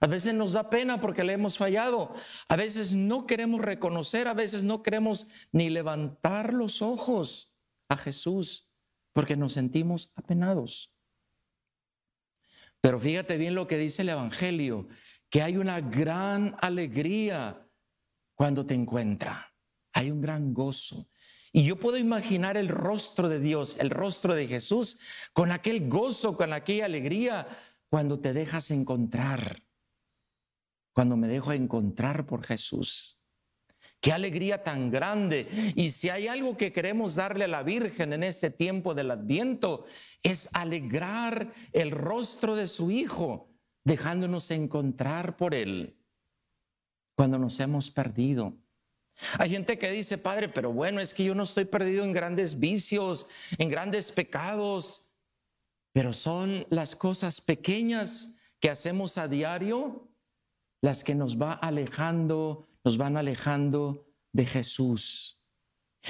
A 0.00 0.06
veces 0.06 0.34
nos 0.34 0.52
da 0.52 0.70
pena 0.70 1.00
porque 1.00 1.24
le 1.24 1.32
hemos 1.32 1.58
fallado. 1.58 2.14
A 2.48 2.54
veces 2.56 2.94
no 2.94 3.26
queremos 3.26 3.60
reconocer, 3.60 4.28
a 4.28 4.34
veces 4.34 4.62
no 4.62 4.82
queremos 4.82 5.26
ni 5.52 5.68
levantar 5.70 6.52
los 6.52 6.80
ojos 6.82 7.55
a 7.88 7.96
Jesús 7.96 8.70
porque 9.12 9.36
nos 9.36 9.52
sentimos 9.52 10.12
apenados. 10.14 10.94
Pero 12.80 13.00
fíjate 13.00 13.36
bien 13.36 13.54
lo 13.54 13.66
que 13.66 13.78
dice 13.78 14.02
el 14.02 14.10
Evangelio, 14.10 14.88
que 15.30 15.42
hay 15.42 15.56
una 15.56 15.80
gran 15.80 16.56
alegría 16.60 17.66
cuando 18.34 18.66
te 18.66 18.74
encuentra. 18.74 19.54
Hay 19.92 20.10
un 20.10 20.20
gran 20.20 20.52
gozo. 20.52 21.08
Y 21.52 21.64
yo 21.64 21.76
puedo 21.76 21.96
imaginar 21.96 22.56
el 22.56 22.68
rostro 22.68 23.28
de 23.28 23.40
Dios, 23.40 23.78
el 23.80 23.90
rostro 23.90 24.34
de 24.34 24.46
Jesús, 24.46 24.98
con 25.32 25.50
aquel 25.50 25.88
gozo, 25.88 26.36
con 26.36 26.52
aquella 26.52 26.84
alegría, 26.84 27.48
cuando 27.88 28.20
te 28.20 28.34
dejas 28.34 28.70
encontrar 28.70 29.66
cuando 30.96 31.18
me 31.18 31.28
dejo 31.28 31.52
encontrar 31.52 32.24
por 32.24 32.42
Jesús. 32.42 33.20
Qué 34.00 34.12
alegría 34.12 34.62
tan 34.62 34.90
grande. 34.90 35.72
Y 35.74 35.90
si 35.90 36.08
hay 36.08 36.28
algo 36.28 36.56
que 36.56 36.72
queremos 36.72 37.14
darle 37.14 37.44
a 37.44 37.48
la 37.48 37.62
Virgen 37.62 38.12
en 38.12 38.22
este 38.22 38.50
tiempo 38.50 38.94
del 38.94 39.10
Adviento, 39.10 39.86
es 40.22 40.48
alegrar 40.52 41.52
el 41.72 41.90
rostro 41.90 42.54
de 42.56 42.66
su 42.66 42.90
Hijo, 42.90 43.50
dejándonos 43.84 44.50
encontrar 44.50 45.36
por 45.36 45.54
Él 45.54 45.96
cuando 47.16 47.38
nos 47.38 47.58
hemos 47.60 47.90
perdido. 47.90 48.54
Hay 49.38 49.50
gente 49.50 49.78
que 49.78 49.90
dice, 49.90 50.18
Padre, 50.18 50.50
pero 50.50 50.72
bueno, 50.72 51.00
es 51.00 51.14
que 51.14 51.24
yo 51.24 51.34
no 51.34 51.44
estoy 51.44 51.64
perdido 51.64 52.04
en 52.04 52.12
grandes 52.12 52.58
vicios, 52.58 53.26
en 53.56 53.70
grandes 53.70 54.12
pecados, 54.12 55.10
pero 55.92 56.12
son 56.12 56.66
las 56.68 56.94
cosas 56.94 57.40
pequeñas 57.40 58.36
que 58.60 58.68
hacemos 58.68 59.16
a 59.16 59.28
diario 59.28 60.10
las 60.82 61.02
que 61.02 61.14
nos 61.14 61.40
va 61.40 61.52
alejando, 61.54 62.68
nos 62.86 62.98
van 62.98 63.16
alejando 63.16 64.06
de 64.30 64.46
Jesús. 64.46 65.42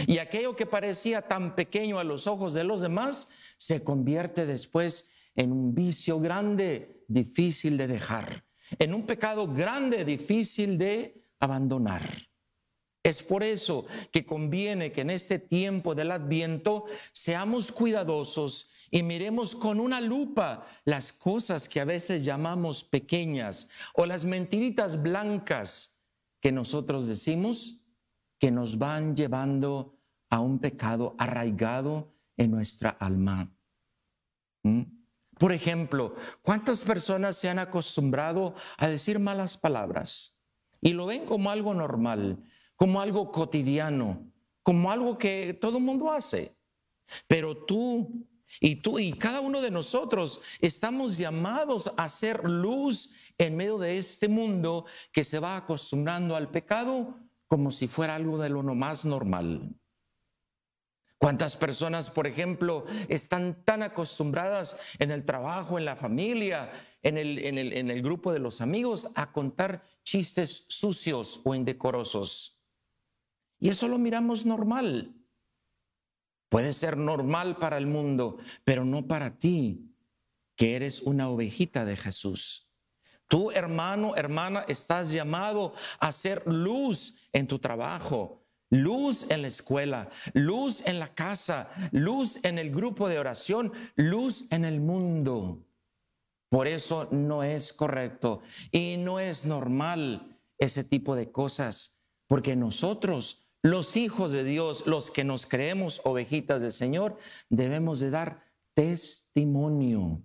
Y 0.06 0.18
aquello 0.18 0.54
que 0.54 0.66
parecía 0.66 1.22
tan 1.22 1.54
pequeño 1.54 1.98
a 1.98 2.04
los 2.04 2.26
ojos 2.26 2.52
de 2.52 2.64
los 2.64 2.82
demás 2.82 3.30
se 3.56 3.82
convierte 3.82 4.44
después 4.44 5.10
en 5.36 5.52
un 5.52 5.74
vicio 5.74 6.20
grande, 6.20 7.02
difícil 7.08 7.78
de 7.78 7.86
dejar, 7.86 8.44
en 8.78 8.92
un 8.92 9.06
pecado 9.06 9.50
grande, 9.50 10.04
difícil 10.04 10.76
de 10.76 11.24
abandonar. 11.40 12.02
Es 13.02 13.22
por 13.22 13.42
eso 13.42 13.86
que 14.12 14.26
conviene 14.26 14.92
que 14.92 15.00
en 15.00 15.08
este 15.08 15.38
tiempo 15.38 15.94
del 15.94 16.10
adviento 16.10 16.84
seamos 17.10 17.72
cuidadosos 17.72 18.68
y 18.90 19.02
miremos 19.02 19.56
con 19.56 19.80
una 19.80 20.02
lupa 20.02 20.66
las 20.84 21.10
cosas 21.10 21.70
que 21.70 21.80
a 21.80 21.86
veces 21.86 22.22
llamamos 22.22 22.84
pequeñas 22.84 23.66
o 23.94 24.04
las 24.04 24.26
mentiritas 24.26 25.02
blancas 25.02 25.95
que 26.46 26.52
nosotros 26.52 27.06
decimos 27.06 27.82
que 28.38 28.52
nos 28.52 28.78
van 28.78 29.16
llevando 29.16 29.98
a 30.30 30.38
un 30.38 30.60
pecado 30.60 31.16
arraigado 31.18 32.14
en 32.36 32.52
nuestra 32.52 32.90
alma. 32.90 33.52
¿Mm? 34.62 34.82
Por 35.40 35.50
ejemplo, 35.50 36.14
¿cuántas 36.42 36.84
personas 36.84 37.36
se 37.36 37.48
han 37.48 37.58
acostumbrado 37.58 38.54
a 38.76 38.86
decir 38.86 39.18
malas 39.18 39.58
palabras 39.58 40.40
y 40.80 40.92
lo 40.92 41.06
ven 41.06 41.26
como 41.26 41.50
algo 41.50 41.74
normal, 41.74 42.44
como 42.76 43.00
algo 43.00 43.32
cotidiano, 43.32 44.32
como 44.62 44.92
algo 44.92 45.18
que 45.18 45.52
todo 45.52 45.78
el 45.78 45.82
mundo 45.82 46.12
hace? 46.12 46.56
Pero 47.26 47.56
tú 47.56 48.24
y 48.60 48.76
tú 48.76 49.00
y 49.00 49.12
cada 49.14 49.40
uno 49.40 49.60
de 49.60 49.72
nosotros 49.72 50.42
estamos 50.60 51.18
llamados 51.18 51.92
a 51.96 52.08
ser 52.08 52.48
luz 52.48 53.10
en 53.38 53.56
medio 53.56 53.78
de 53.78 53.98
este 53.98 54.28
mundo 54.28 54.86
que 55.12 55.24
se 55.24 55.38
va 55.38 55.56
acostumbrando 55.56 56.36
al 56.36 56.50
pecado 56.50 57.16
como 57.48 57.70
si 57.70 57.88
fuera 57.88 58.14
algo 58.14 58.38
de 58.38 58.48
lo 58.48 58.62
más 58.74 59.04
normal. 59.04 59.74
¿Cuántas 61.18 61.56
personas, 61.56 62.10
por 62.10 62.26
ejemplo, 62.26 62.84
están 63.08 63.64
tan 63.64 63.82
acostumbradas 63.82 64.76
en 64.98 65.10
el 65.10 65.24
trabajo, 65.24 65.78
en 65.78 65.86
la 65.86 65.96
familia, 65.96 66.70
en 67.02 67.16
el, 67.16 67.38
en 67.38 67.90
el, 67.90 68.02
grupo 68.02 68.32
de 68.32 68.38
los 68.38 68.60
amigos 68.60 69.08
a 69.14 69.32
contar 69.32 69.82
chistes 70.02 70.66
sucios 70.68 71.40
o 71.44 71.54
indecorosos? 71.54 72.60
Y 73.58 73.70
eso 73.70 73.88
lo 73.88 73.96
miramos 73.96 74.44
normal. 74.44 75.14
Puede 76.50 76.74
ser 76.74 76.98
normal 76.98 77.56
para 77.56 77.78
el 77.78 77.86
mundo, 77.86 78.36
pero 78.64 78.84
no 78.84 79.06
para 79.06 79.38
ti, 79.38 79.94
que 80.54 80.76
eres 80.76 81.00
una 81.00 81.30
ovejita 81.30 81.86
de 81.86 81.96
Jesús. 81.96 82.65
Tú, 83.28 83.50
hermano, 83.50 84.14
hermana, 84.16 84.64
estás 84.68 85.10
llamado 85.10 85.74
a 85.98 86.12
ser 86.12 86.42
luz 86.46 87.16
en 87.32 87.48
tu 87.48 87.58
trabajo, 87.58 88.46
luz 88.70 89.30
en 89.30 89.42
la 89.42 89.48
escuela, 89.48 90.10
luz 90.32 90.86
en 90.86 90.98
la 90.98 91.08
casa, 91.08 91.68
luz 91.90 92.44
en 92.44 92.58
el 92.58 92.70
grupo 92.70 93.08
de 93.08 93.18
oración, 93.18 93.72
luz 93.96 94.46
en 94.50 94.64
el 94.64 94.80
mundo. 94.80 95.66
Por 96.48 96.68
eso 96.68 97.08
no 97.10 97.42
es 97.42 97.72
correcto 97.72 98.42
y 98.70 98.96
no 98.96 99.18
es 99.18 99.44
normal 99.44 100.38
ese 100.58 100.84
tipo 100.84 101.16
de 101.16 101.32
cosas, 101.32 102.04
porque 102.28 102.54
nosotros, 102.54 103.48
los 103.62 103.96
hijos 103.96 104.30
de 104.30 104.44
Dios, 104.44 104.86
los 104.86 105.10
que 105.10 105.24
nos 105.24 105.46
creemos 105.46 106.00
ovejitas 106.04 106.62
del 106.62 106.72
Señor, 106.72 107.18
debemos 107.50 107.98
de 107.98 108.10
dar 108.10 108.44
testimonio, 108.74 110.22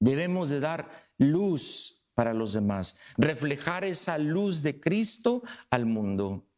debemos 0.00 0.48
de 0.48 0.60
dar 0.60 1.10
luz 1.18 1.97
para 2.18 2.34
los 2.34 2.52
demás, 2.52 2.96
reflejar 3.16 3.84
esa 3.84 4.18
luz 4.18 4.64
de 4.64 4.80
Cristo 4.80 5.44
al 5.70 5.86
mundo. 5.86 6.48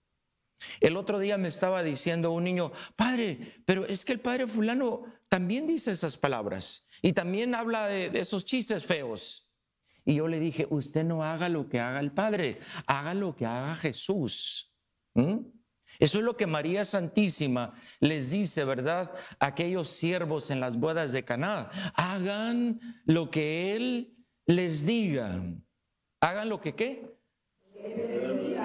El 0.80 0.96
otro 0.96 1.18
día 1.18 1.36
me 1.36 1.48
estaba 1.48 1.82
diciendo 1.82 2.32
un 2.32 2.44
niño, 2.44 2.72
padre, 2.96 3.62
pero 3.66 3.84
es 3.84 4.06
que 4.06 4.12
el 4.12 4.20
padre 4.20 4.46
fulano 4.46 5.04
también 5.28 5.66
dice 5.66 5.90
esas 5.90 6.16
palabras 6.16 6.86
y 7.02 7.12
también 7.12 7.54
habla 7.54 7.88
de, 7.88 8.06
esos 8.18 8.46
chistes 8.46 8.86
feos. 8.86 9.50
Y 10.06 10.14
yo 10.14 10.28
le 10.28 10.40
dije, 10.40 10.66
usted 10.70 11.04
no 11.04 11.22
haga 11.22 11.50
lo 11.50 11.68
que 11.68 11.78
haga 11.78 12.00
el 12.00 12.12
Padre, 12.12 12.58
haga 12.86 13.12
lo 13.12 13.36
que 13.36 13.44
haga 13.44 13.76
Jesús. 13.76 14.72
¿Mm? 15.12 15.40
Eso 15.98 16.18
es 16.20 16.24
lo 16.24 16.38
que 16.38 16.46
María 16.46 16.86
Santísima 16.86 17.74
les 17.98 18.30
dice, 18.30 18.64
¿verdad? 18.64 19.12
Aquellos 19.38 19.90
siervos 19.90 20.50
en 20.50 20.58
las 20.58 20.78
bodas 20.78 21.12
de 21.12 21.22
Caná. 21.22 21.68
Hagan 21.94 22.80
lo 23.04 23.30
que 23.30 23.76
Él 23.76 24.16
les 24.50 24.84
diga. 24.84 25.42
Hagan 26.20 26.48
lo 26.48 26.60
que 26.60 26.74
qué? 26.74 27.16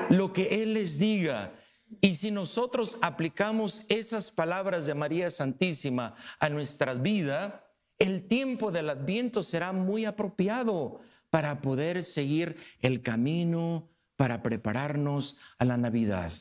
Lo 0.09 0.33
que 0.33 0.61
Él 0.61 0.73
les 0.73 0.99
diga. 0.99 1.53
Y 2.01 2.15
si 2.15 2.31
nosotros 2.31 2.97
aplicamos 3.01 3.85
esas 3.87 4.31
palabras 4.31 4.85
de 4.85 4.95
María 4.95 5.29
Santísima 5.29 6.15
a 6.39 6.49
nuestra 6.49 6.93
vida, 6.95 7.65
el 7.99 8.27
tiempo 8.27 8.71
del 8.71 8.89
adviento 8.89 9.43
será 9.43 9.71
muy 9.71 10.05
apropiado 10.05 10.99
para 11.29 11.61
poder 11.61 12.03
seguir 12.03 12.57
el 12.81 13.01
camino, 13.01 13.89
para 14.15 14.41
prepararnos 14.41 15.37
a 15.57 15.65
la 15.65 15.77
Navidad. 15.77 16.31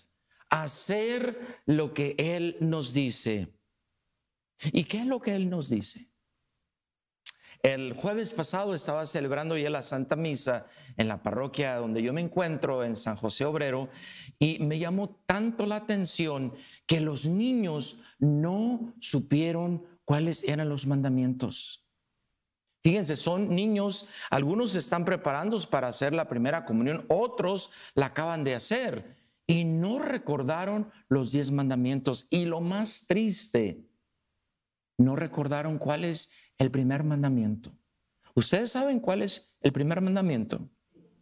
Hacer 0.49 1.63
lo 1.67 1.95
que 1.95 2.15
Él 2.19 2.57
nos 2.61 2.95
dice. 2.95 3.49
¿Y 4.73 4.85
qué 4.85 5.01
es 5.01 5.07
lo 5.07 5.21
que 5.21 5.35
Él 5.35 5.51
nos 5.51 5.69
dice? 5.69 6.13
El 7.64 7.94
jueves 7.94 8.35
pasado 8.35 8.74
estaba 8.74 9.07
celebrando 9.07 9.57
ya 9.57 9.70
la 9.70 9.83
Santa 9.83 10.16
Misa 10.16 10.66
en 10.98 11.09
la 11.09 11.22
parroquia 11.22 11.77
donde 11.77 12.03
yo 12.03 12.12
me 12.12 12.20
encuentro, 12.20 12.85
en 12.85 12.94
San 12.94 13.16
José 13.16 13.46
Obrero, 13.46 13.88
y 14.38 14.59
me 14.59 14.79
llamó 14.79 15.22
tanto 15.24 15.64
la 15.64 15.77
atención 15.77 16.53
que 16.85 17.00
los 17.00 17.24
niños 17.24 18.00
no 18.18 18.92
supieron 19.00 19.87
cuáles 20.05 20.44
eran 20.44 20.68
los 20.68 20.87
mandamientos. 20.87 21.88
Fíjense, 22.83 23.16
son 23.16 23.48
niños, 23.48 24.09
algunos 24.29 24.74
están 24.74 25.07
preparando 25.07 25.59
para 25.70 25.88
hacer 25.88 26.12
la 26.12 26.29
primera 26.29 26.66
comunión, 26.66 27.07
otros 27.09 27.70
la 27.94 28.07
acaban 28.07 28.44
de 28.44 28.57
hacer 28.57 29.16
y 29.46 29.64
no 29.64 30.00
recordaron 30.00 30.92
los 31.09 31.33
diez 31.33 31.50
mandamientos. 31.50 32.27
Y 32.29 32.44
lo 32.44 32.61
más 32.61 33.07
triste, 33.07 33.88
no 34.98 35.16
recordaron 35.16 35.79
cuál 35.79 36.05
es 36.05 36.31
el 36.59 36.71
primer 36.71 37.05
mandamiento. 37.05 37.73
¿Ustedes 38.35 38.73
saben 38.73 39.01
cuál 39.01 39.23
es 39.23 39.55
el 39.61 39.73
primer 39.73 40.01
mandamiento? 40.01 40.69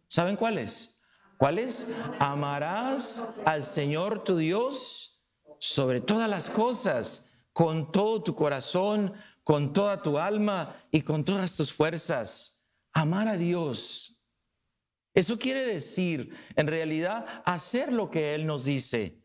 ¿Saben 0.07 0.35
cuál 0.35 0.57
es? 0.57 0.99
¿Cuál 1.37 1.59
es? 1.59 1.93
Amarás 2.19 3.27
al 3.45 3.63
Señor 3.63 4.23
tu 4.23 4.37
Dios 4.37 5.23
sobre 5.59 6.01
todas 6.01 6.29
las 6.29 6.49
cosas, 6.49 7.31
con 7.51 7.91
todo 7.91 8.23
tu 8.23 8.35
corazón, 8.35 9.13
con 9.43 9.73
toda 9.73 10.01
tu 10.01 10.17
alma 10.17 10.75
y 10.91 11.01
con 11.01 11.23
todas 11.23 11.55
tus 11.55 11.71
fuerzas. 11.71 12.63
Amar 12.93 13.27
a 13.27 13.37
Dios. 13.37 14.21
Eso 15.13 15.37
quiere 15.37 15.65
decir, 15.65 16.35
en 16.55 16.67
realidad, 16.67 17.43
hacer 17.45 17.91
lo 17.91 18.09
que 18.09 18.33
Él 18.33 18.45
nos 18.45 18.65
dice. 18.65 19.23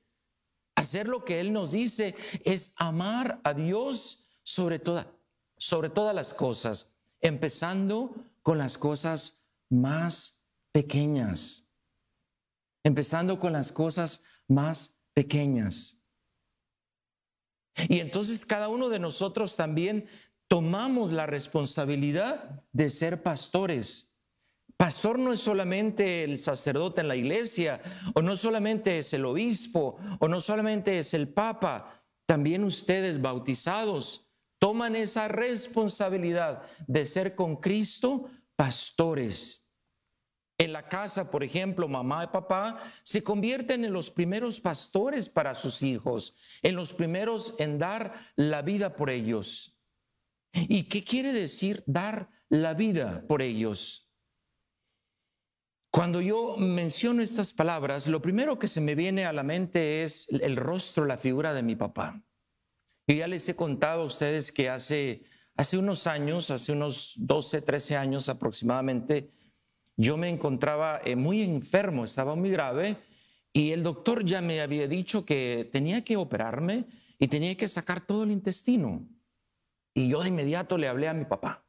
Hacer 0.75 1.09
lo 1.09 1.25
que 1.25 1.40
Él 1.40 1.53
nos 1.53 1.73
dice 1.73 2.14
es 2.44 2.75
amar 2.77 3.40
a 3.42 3.55
Dios 3.55 4.29
sobre, 4.42 4.79
toda, 4.79 5.17
sobre 5.59 5.90
todas 5.90 6.14
las 6.14 6.33
cosas, 6.33 6.94
empezando 7.21 8.14
con 8.42 8.59
las 8.59 8.79
cosas 8.79 9.44
más 9.68 10.42
pequeñas. 10.73 11.68
Empezando 12.85 13.38
con 13.38 13.53
las 13.53 13.73
cosas 13.73 14.23
más 14.47 14.99
pequeñas. 15.12 16.03
Y 17.88 18.01
entonces 18.01 18.47
cada 18.47 18.68
uno 18.68 18.88
de 18.88 18.99
nosotros 18.99 19.57
también 19.57 20.09
tomamos 20.49 21.12
la 21.12 21.27
responsabilidad 21.27 22.64
de 22.73 22.90
ser 22.90 23.23
pastores. 23.23 24.12
Pastor 24.77 25.18
no 25.18 25.33
es 25.33 25.40
solamente 25.40 26.25
el 26.25 26.38
sacerdote 26.38 27.01
en 27.01 27.09
la 27.09 27.16
iglesia, 27.16 27.83
o 28.14 28.23
no 28.23 28.37
solamente 28.37 29.01
es 29.01 29.12
el 29.12 29.25
obispo, 29.25 29.99
o 30.21 30.29
no 30.29 30.40
solamente 30.40 31.01
es 31.01 31.14
el 31.14 31.29
papa, 31.29 32.05
también 32.27 32.62
ustedes 32.62 33.21
bautizados 33.21 34.28
toman 34.59 34.97
esa 34.97 35.29
responsabilidad 35.29 36.62
de 36.87 37.07
ser 37.07 37.35
con 37.35 37.57
Cristo 37.57 38.31
pastores. 38.57 39.64
En 40.61 40.73
la 40.73 40.88
casa, 40.88 41.31
por 41.31 41.44
ejemplo, 41.44 41.87
mamá 41.87 42.25
y 42.25 42.27
papá 42.29 42.83
se 43.05 43.23
convierten 43.23 43.85
en 43.85 43.92
los 43.92 44.11
primeros 44.11 44.61
pastores 44.61 45.29
para 45.29 45.55
sus 45.55 45.85
hijos, 45.85 46.35
en 46.62 46.75
los 46.75 46.92
primeros 46.92 47.55
en 47.59 47.79
dar 47.79 48.33
la 48.35 48.62
vida 48.62 48.97
por 48.97 49.09
ellos. 49.09 49.79
¿Y 50.53 50.85
qué 50.85 51.05
quiere 51.05 51.33
decir 51.33 51.85
dar 51.87 52.29
la 52.49 52.75
vida 52.75 53.25
por 53.29 53.40
ellos? 53.40 54.11
Cuando 55.90 56.21
yo 56.21 56.57
menciono 56.57 57.23
estas 57.23 57.53
palabras, 57.53 58.09
lo 58.09 58.21
primero 58.21 58.59
que 58.59 58.68
se 58.68 58.81
me 58.81 58.94
viene 58.94 59.25
a 59.25 59.33
la 59.33 59.42
mente 59.42 60.03
es 60.03 60.29
el 60.29 60.57
rostro, 60.57 61.05
la 61.05 61.18
figura 61.18 61.55
de 61.55 61.62
mi 61.62 61.77
papá. 61.77 62.23
Yo 63.09 63.14
ya 63.14 63.27
les 63.27 63.49
he 63.49 63.57
contado 63.57 64.03
a 64.03 64.05
ustedes 64.05 64.53
que 64.53 64.68
hace, 64.68 65.25
hace 65.57 65.79
unos 65.79 66.07
años, 66.07 66.51
hace 66.51 66.73
unos 66.73 67.14
12, 67.16 67.62
13 67.62 67.97
años 67.97 68.29
aproximadamente, 68.29 69.33
yo 69.97 70.18
me 70.18 70.29
encontraba 70.29 71.01
eh, 71.03 71.16
muy 71.16 71.40
enfermo, 71.40 72.05
estaba 72.05 72.37
muy 72.37 72.51
grave 72.51 72.99
y 73.51 73.71
el 73.71 73.83
doctor 73.83 74.27
ya 74.27 74.42
me 74.42 74.61
había 74.61 74.87
dicho 74.87 75.25
que 75.25 75.71
tenía 75.73 76.05
que 76.05 76.18
operarme 76.18 76.85
y 77.18 77.29
tenía 77.29 77.57
que 77.57 77.66
sacar 77.66 78.07
todo 78.07 78.25
el 78.25 78.31
intestino. 78.31 79.09
Y 79.94 80.11
yo 80.11 80.23
de 80.23 80.29
inmediato 80.29 80.77
le 80.77 80.87
hablé 80.87 81.09
a 81.09 81.14
mi 81.14 81.25
papá 81.25 81.64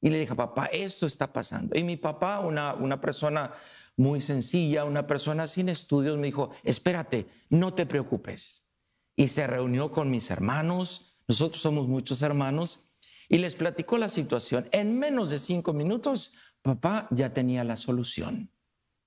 y 0.00 0.08
le 0.08 0.20
dije, 0.20 0.36
papá, 0.36 0.66
esto 0.66 1.04
está 1.04 1.32
pasando. 1.32 1.76
Y 1.76 1.82
mi 1.82 1.96
papá, 1.96 2.38
una, 2.38 2.74
una 2.74 3.00
persona 3.00 3.52
muy 3.96 4.20
sencilla, 4.20 4.84
una 4.84 5.04
persona 5.08 5.48
sin 5.48 5.68
estudios, 5.68 6.16
me 6.16 6.28
dijo, 6.28 6.52
espérate, 6.62 7.26
no 7.48 7.74
te 7.74 7.86
preocupes. 7.86 8.69
Y 9.16 9.28
se 9.28 9.46
reunió 9.46 9.92
con 9.92 10.10
mis 10.10 10.30
hermanos, 10.30 11.16
nosotros 11.28 11.62
somos 11.62 11.88
muchos 11.88 12.22
hermanos, 12.22 12.92
y 13.28 13.38
les 13.38 13.54
platicó 13.54 13.98
la 13.98 14.08
situación. 14.08 14.68
En 14.72 14.98
menos 14.98 15.30
de 15.30 15.38
cinco 15.38 15.72
minutos 15.72 16.32
Papá 16.62 17.08
ya 17.10 17.32
tenía 17.32 17.64
la 17.64 17.76
solución. 17.76 18.50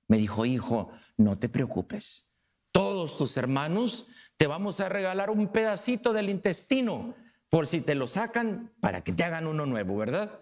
Me 0.08 0.18
dijo, 0.18 0.46
hijo, 0.46 0.92
no 1.18 1.38
te 1.38 1.50
preocupes. 1.50 2.36
Todos 2.72 3.18
tus 3.18 3.38
hermanos 3.38 4.08
te 4.38 4.48
vamos 4.48 4.80
a 4.80 4.90
regalar 4.90 5.30
un 5.30 5.48
pedacito 5.50 6.14
del 6.14 6.30
intestino 6.30 7.16
por 7.50 7.68
si 7.68 7.82
te 7.82 7.94
lo 7.94 8.08
sacan 8.08 8.74
para 8.80 9.04
que 9.04 9.14
te 9.14 9.24
hagan 9.24 9.46
uno 9.46 9.68
nuevo, 9.68 9.96
¿verdad? 9.96 10.40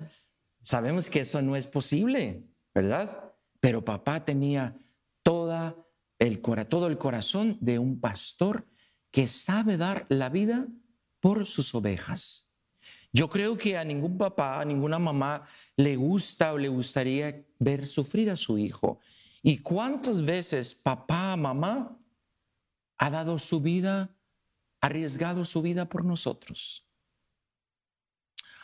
Sabemos 0.61 1.09
que 1.09 1.21
eso 1.21 1.41
no 1.41 1.57
es 1.57 1.67
posible, 1.67 2.47
¿verdad? 2.73 3.33
Pero 3.59 3.83
papá 3.83 4.23
tenía 4.23 4.77
toda 5.21 5.75
el, 6.19 6.41
todo 6.69 6.87
el 6.87 6.97
corazón 6.97 7.57
de 7.59 7.79
un 7.79 7.99
pastor 7.99 8.65
que 9.11 9.27
sabe 9.27 9.77
dar 9.77 10.05
la 10.09 10.29
vida 10.29 10.67
por 11.19 11.45
sus 11.45 11.75
ovejas. 11.75 12.49
Yo 13.13 13.29
creo 13.29 13.57
que 13.57 13.77
a 13.77 13.83
ningún 13.83 14.17
papá, 14.17 14.61
a 14.61 14.65
ninguna 14.65 14.97
mamá 14.97 15.45
le 15.75 15.97
gusta 15.97 16.53
o 16.53 16.57
le 16.57 16.69
gustaría 16.69 17.45
ver 17.59 17.85
sufrir 17.85 18.29
a 18.29 18.37
su 18.37 18.57
hijo. 18.57 18.99
¿Y 19.43 19.57
cuántas 19.57 20.23
veces 20.23 20.73
papá, 20.73 21.35
mamá 21.35 21.97
ha 22.97 23.09
dado 23.09 23.37
su 23.37 23.59
vida, 23.59 24.15
arriesgado 24.79 25.43
su 25.43 25.61
vida 25.61 25.89
por 25.89 26.05
nosotros? 26.05 26.87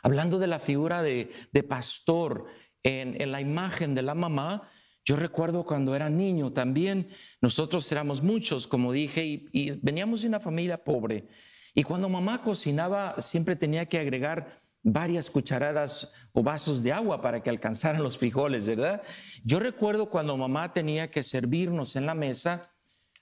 Hablando 0.02 0.40
de 0.40 0.48
la 0.48 0.60
figura 0.60 1.02
de, 1.02 1.30
pastor 1.68 2.46
en, 2.84 3.32
la 3.32 3.42
imagen 3.42 3.96
de 3.96 4.04
la 4.04 4.16
mamá, 4.16 4.70
yo 5.08 5.16
recuerdo 5.16 5.64
cuando 5.64 5.96
era 5.96 6.10
niño 6.10 6.52
también, 6.52 7.08
nosotros 7.40 7.90
éramos 7.92 8.22
muchos, 8.22 8.68
como 8.68 8.92
dije, 8.92 9.24
y 9.52 9.72
veníamos 9.82 10.22
de 10.22 10.28
una 10.28 10.40
familia 10.40 10.84
pobre. 10.84 11.28
Y 11.74 11.84
cuando 11.84 12.10
mamá 12.10 12.42
cocinaba, 12.42 13.16
siempre 13.22 13.56
tenía 13.56 13.86
que 13.86 14.00
agregar 14.00 14.62
varias 14.84 15.30
cucharadas 15.32 16.14
o 16.34 16.44
vasos 16.44 16.84
de 16.84 16.92
agua 16.92 17.22
para 17.22 17.42
que 17.42 17.50
alcanzaran 17.50 18.04
los 18.04 18.18
frijoles, 18.18 18.68
¿verdad? 18.68 19.02
Yo 19.44 19.60
recuerdo 19.60 20.10
cuando 20.10 20.36
mamá 20.36 20.74
tenía 20.74 21.10
que 21.10 21.24
servirnos 21.24 21.96
en 21.96 22.06
la 22.06 22.14
mesa, 22.14 22.74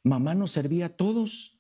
mamá 0.04 0.34
nos 0.34 0.52
servía 0.52 0.88
a 0.88 0.90
todos 0.90 1.56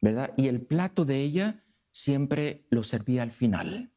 ¿verdad? 0.00 0.32
Y 0.36 0.48
el 0.48 0.62
plato 0.62 1.04
de 1.04 1.20
ella 1.20 1.64
siempre 1.92 2.66
lo 2.70 2.84
servía 2.84 3.22
al 3.22 3.32
final. 3.32 3.92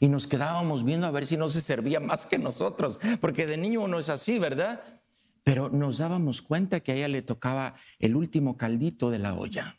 Y 0.00 0.08
nos 0.08 0.26
quedábamos 0.26 0.84
viendo 0.84 1.06
a 1.06 1.10
ver 1.10 1.26
si 1.26 1.36
no 1.36 1.48
se 1.48 1.60
servía 1.60 2.00
más 2.00 2.26
que 2.26 2.38
nosotros, 2.38 2.98
porque 3.20 3.46
de 3.46 3.56
niño 3.56 3.82
uno 3.82 3.98
es 3.98 4.08
así, 4.08 4.38
¿verdad? 4.38 4.82
Pero 5.42 5.68
nos 5.68 5.98
dábamos 5.98 6.42
cuenta 6.42 6.80
que 6.80 6.92
a 6.92 6.94
ella 6.96 7.08
le 7.08 7.22
tocaba 7.22 7.74
el 7.98 8.16
último 8.16 8.56
caldito 8.56 9.10
de 9.10 9.18
la 9.18 9.34
olla. 9.34 9.78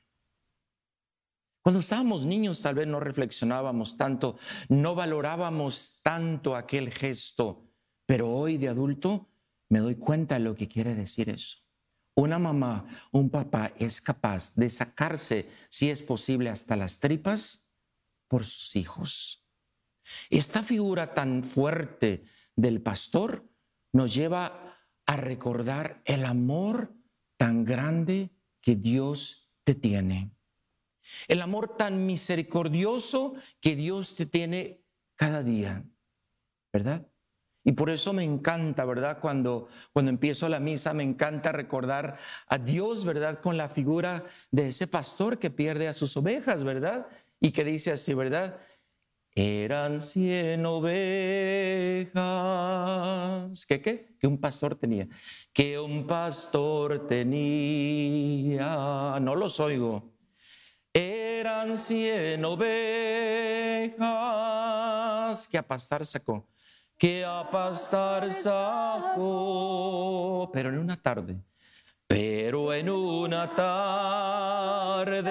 Cuando 1.62 1.80
estábamos 1.80 2.26
niños 2.28 2.62
tal 2.62 2.76
vez 2.76 2.88
no 2.88 3.00
reflexionábamos 3.00 3.98
tanto, 3.98 4.38
no 4.70 4.94
valorábamos 4.94 6.00
tanto 6.04 6.56
aquel 6.56 6.92
gesto, 6.92 7.64
pero 8.06 8.32
hoy 8.32 8.58
de 8.58 8.70
adulto 8.70 9.32
me 9.70 9.80
doy 9.80 9.96
cuenta 9.96 10.36
de 10.36 10.42
lo 10.42 10.56
que 10.56 10.68
quiere 10.68 10.94
decir 10.94 11.30
eso. 11.30 11.58
Una 12.14 12.38
mamá, 12.38 12.86
un 13.12 13.32
papá 13.32 13.74
es 13.78 14.00
capaz 14.00 14.56
de 14.56 14.70
sacarse, 14.70 15.50
si 15.70 15.90
es 15.90 16.04
posible, 16.04 16.52
hasta 16.52 16.76
las 16.76 17.00
tripas 17.00 17.68
por 18.28 18.46
sus 18.46 18.76
hijos. 18.76 19.45
Esta 20.30 20.64
figura 20.64 21.14
tan 21.14 21.44
fuerte 21.44 22.26
del 22.56 22.82
pastor 22.82 23.50
nos 23.94 24.14
lleva 24.14 24.78
a 25.06 25.18
recordar 25.18 26.02
el 26.06 26.26
amor 26.26 26.94
tan 27.38 27.66
grande 27.66 28.32
que 28.62 28.76
Dios 28.76 29.52
te 29.64 29.76
tiene. 29.76 30.32
El 31.28 31.42
amor 31.42 31.78
tan 31.78 32.06
misericordioso 32.06 33.36
que 33.62 33.76
Dios 33.76 34.16
te 34.16 34.26
tiene 34.26 34.84
cada 35.16 35.44
día, 35.44 35.86
¿verdad? 36.74 37.08
Y 37.64 37.72
por 37.72 37.90
eso 37.90 38.14
me 38.14 38.24
encanta, 38.24 38.86
¿verdad? 38.86 39.20
Cuando, 39.20 39.70
cuando 39.92 40.12
empiezo 40.12 40.48
la 40.50 40.60
misa, 40.60 40.94
me 40.94 41.04
encanta 41.04 41.52
recordar 41.52 42.18
a 42.48 42.60
Dios, 42.60 43.06
¿verdad? 43.06 43.42
Con 43.42 43.58
la 43.58 43.70
figura 43.70 44.24
de 44.52 44.68
ese 44.68 44.88
pastor 44.88 45.40
que 45.40 45.50
pierde 45.50 45.88
a 45.88 45.94
sus 45.94 46.16
ovejas, 46.16 46.64
¿verdad? 46.64 47.08
Y 47.40 47.52
que 47.52 47.64
dice 47.64 47.92
así, 47.92 48.14
¿verdad? 48.14 48.60
Eran 49.36 50.02
cien 50.02 50.66
ovejas. 50.66 52.16
¿Qué 53.66 53.82
qué? 53.82 54.16
Que 54.20 54.28
un 54.28 54.40
pastor 54.40 54.76
tenía. 54.76 55.08
Que 55.54 55.78
un 55.78 56.08
pastor 56.08 57.08
tenía. 57.08 58.66
No 59.22 59.36
los 59.36 59.60
oigo. 59.60 60.16
Eran 60.94 61.78
cien 61.78 62.46
ovejas 62.46 64.06
que 65.52 65.58
a 65.58 65.68
pastar 65.68 66.06
sacó, 66.06 66.48
que 66.98 67.26
a 67.26 67.50
pastar 67.52 68.34
sacó, 68.34 69.20
pero 70.54 70.70
en 70.70 70.78
una 70.78 70.96
tarde, 70.96 71.36
pero 72.08 72.74
en 72.74 72.90
una 72.90 73.54
tarde, 73.54 75.26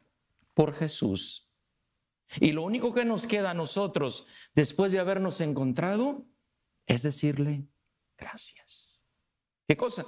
por 0.59 0.75
Jesús. 0.75 1.53
Y 2.41 2.51
lo 2.51 2.65
único 2.65 2.93
que 2.93 3.05
nos 3.05 3.29
queda 3.29 3.53
a 3.53 3.55
nosotros 3.55 4.27
después 4.57 4.91
de 4.91 4.99
habernos 4.99 5.41
encontrado 5.41 6.27
es 6.85 7.03
decirle 7.03 7.69
gracias. 8.17 9.05
¿Qué 9.69 9.77
cosa? 9.77 10.05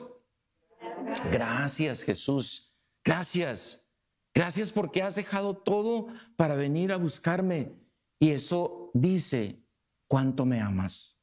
Gracias 1.31 2.03
Jesús. 2.03 2.75
Gracias. 3.05 3.93
Gracias 4.35 4.73
porque 4.73 5.05
has 5.05 5.15
dejado 5.15 5.57
todo 5.57 6.09
para 6.35 6.57
venir 6.57 6.91
a 6.91 6.97
buscarme. 6.97 7.73
Y 8.19 8.31
eso 8.31 8.91
dice 8.93 9.63
cuánto 10.09 10.47
me 10.47 10.61
amas. 10.61 11.23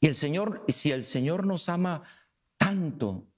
Y 0.00 0.06
el 0.06 0.14
Señor, 0.14 0.64
si 0.68 0.90
el 0.90 1.04
Señor 1.04 1.46
nos 1.46 1.68
ama 1.68 2.02
tanto, 2.56 3.28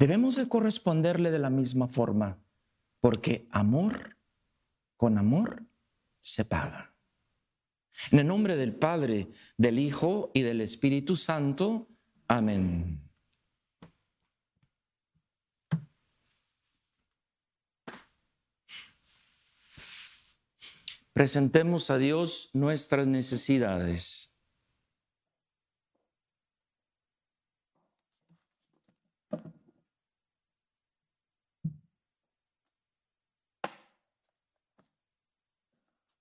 debemos 0.00 0.34
de 0.34 0.48
corresponderle 0.48 1.30
de 1.30 1.38
la 1.38 1.50
misma 1.50 1.86
forma, 1.86 2.42
porque 3.00 3.46
amor 3.52 4.18
con 5.00 5.16
amor 5.16 5.64
se 6.20 6.44
paga. 6.44 6.94
En 8.10 8.18
el 8.18 8.26
nombre 8.26 8.54
del 8.54 8.74
Padre, 8.74 9.30
del 9.56 9.78
Hijo 9.78 10.30
y 10.34 10.42
del 10.42 10.60
Espíritu 10.60 11.16
Santo. 11.16 11.88
Amén. 12.28 13.00
Presentemos 21.14 21.88
a 21.88 21.96
Dios 21.96 22.50
nuestras 22.52 23.06
necesidades. 23.06 24.29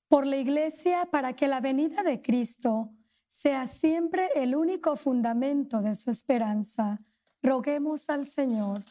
Por 0.09 0.25
la 0.25 0.37
Iglesia 0.37 1.07
para 1.09 1.33
que 1.33 1.47
la 1.47 1.61
venida 1.61 2.01
de 2.03 2.21
Cristo 2.21 2.91
sea 3.27 3.67
siempre 3.67 4.27
el 4.35 4.55
único 4.55 4.95
fundamento 4.95 5.81
de 5.81 5.93
su 5.93 6.09
esperanza. 6.09 6.99
Roguemos 7.43 8.09
al 8.09 8.25
Señor. 8.25 8.83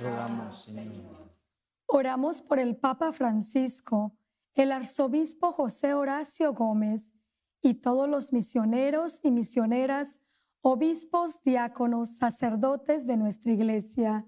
Rogamos, 0.00 0.64
Señor. 0.64 1.30
Oramos 1.86 2.42
por 2.42 2.58
el 2.58 2.76
Papa 2.76 3.12
Francisco, 3.12 4.14
el 4.54 4.70
arzobispo 4.70 5.52
José 5.52 5.94
Horacio 5.94 6.52
Gómez 6.52 7.14
y 7.62 7.74
todos 7.74 8.06
los 8.06 8.34
misioneros 8.34 9.20
y 9.22 9.30
misioneras, 9.30 10.20
obispos, 10.60 11.42
diáconos, 11.42 12.10
sacerdotes 12.18 13.06
de 13.06 13.16
nuestra 13.16 13.52
Iglesia, 13.52 14.26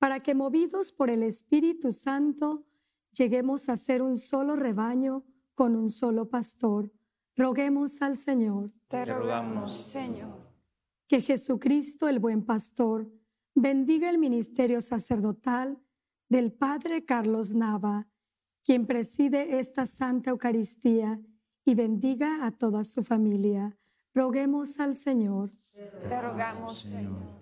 para 0.00 0.18
que 0.18 0.34
movidos 0.34 0.92
por 0.92 1.10
el 1.10 1.22
Espíritu 1.22 1.92
Santo, 1.92 2.66
lleguemos 3.12 3.68
a 3.68 3.76
ser 3.76 4.02
un 4.02 4.16
solo 4.16 4.56
rebaño 4.56 5.24
con 5.56 5.74
un 5.74 5.90
solo 5.90 6.28
pastor. 6.28 6.92
Roguemos 7.34 8.00
al 8.02 8.16
Señor 8.16 8.70
Te 8.88 9.04
rogamos, 9.04 9.76
Señor. 9.76 10.46
que 11.08 11.20
Jesucristo, 11.20 12.08
el 12.08 12.18
buen 12.18 12.44
pastor, 12.44 13.10
bendiga 13.54 14.08
el 14.10 14.18
ministerio 14.18 14.80
sacerdotal 14.80 15.78
del 16.28 16.52
Padre 16.52 17.04
Carlos 17.04 17.54
Nava, 17.54 18.06
quien 18.64 18.86
preside 18.86 19.58
esta 19.58 19.86
Santa 19.86 20.30
Eucaristía 20.30 21.20
y 21.64 21.74
bendiga 21.74 22.44
a 22.44 22.50
toda 22.52 22.84
su 22.84 23.02
familia. 23.02 23.78
Roguemos 24.14 24.78
al 24.78 24.94
Señor. 24.94 25.52
Te 25.72 26.20
rogamos, 26.20 26.80
Señor. 26.80 27.36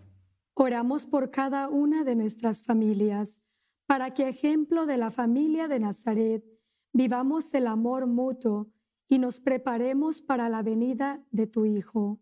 Oramos 0.54 1.06
por 1.06 1.30
cada 1.30 1.68
una 1.68 2.04
de 2.04 2.14
nuestras 2.14 2.62
familias, 2.62 3.42
para 3.86 4.14
que, 4.14 4.28
ejemplo 4.28 4.86
de 4.86 4.98
la 4.98 5.10
familia 5.10 5.66
de 5.66 5.80
Nazaret, 5.80 6.53
vivamos 6.94 7.52
el 7.54 7.66
amor 7.66 8.06
mutuo 8.06 8.70
y 9.08 9.18
nos 9.18 9.40
preparemos 9.40 10.22
para 10.22 10.48
la 10.48 10.62
venida 10.62 11.22
de 11.30 11.46
tu 11.46 11.66
Hijo. 11.66 12.20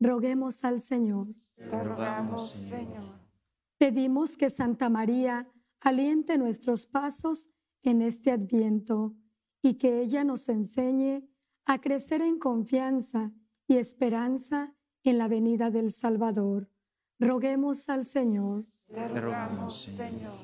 Roguemos 0.00 0.64
al 0.64 0.80
Señor. 0.80 1.28
Te 1.56 1.82
rogamos, 1.82 2.50
Señor. 2.50 3.20
Pedimos 3.78 4.36
que 4.36 4.50
Santa 4.50 4.90
María 4.90 5.48
aliente 5.80 6.36
nuestros 6.36 6.86
pasos 6.86 7.50
en 7.82 8.02
este 8.02 8.32
adviento 8.32 9.14
y 9.62 9.74
que 9.74 10.02
ella 10.02 10.24
nos 10.24 10.48
enseñe 10.48 11.26
a 11.64 11.80
crecer 11.80 12.20
en 12.22 12.38
confianza 12.38 13.32
y 13.68 13.76
esperanza 13.76 14.74
en 15.04 15.16
la 15.16 15.28
venida 15.28 15.70
del 15.70 15.90
Salvador. 15.90 16.68
Roguemos 17.20 17.88
al 17.88 18.04
Señor. 18.04 18.66
Te 18.92 19.06
rogamos, 19.08 19.80
Señor. 19.80 20.34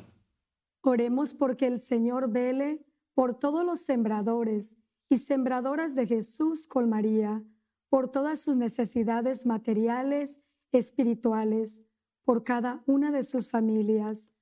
Oremos 0.82 1.34
porque 1.34 1.66
el 1.66 1.78
Señor 1.78 2.30
vele 2.30 2.86
por 3.16 3.32
todos 3.32 3.64
los 3.64 3.80
sembradores 3.80 4.76
y 5.08 5.16
sembradoras 5.16 5.94
de 5.94 6.06
Jesús 6.06 6.68
con 6.68 6.90
María, 6.90 7.42
por 7.88 8.10
todas 8.10 8.42
sus 8.42 8.58
necesidades 8.58 9.46
materiales, 9.46 10.42
espirituales, 10.70 11.82
por 12.24 12.44
cada 12.44 12.82
una 12.84 13.10
de 13.10 13.22
sus 13.22 13.48
familias. 13.48 14.32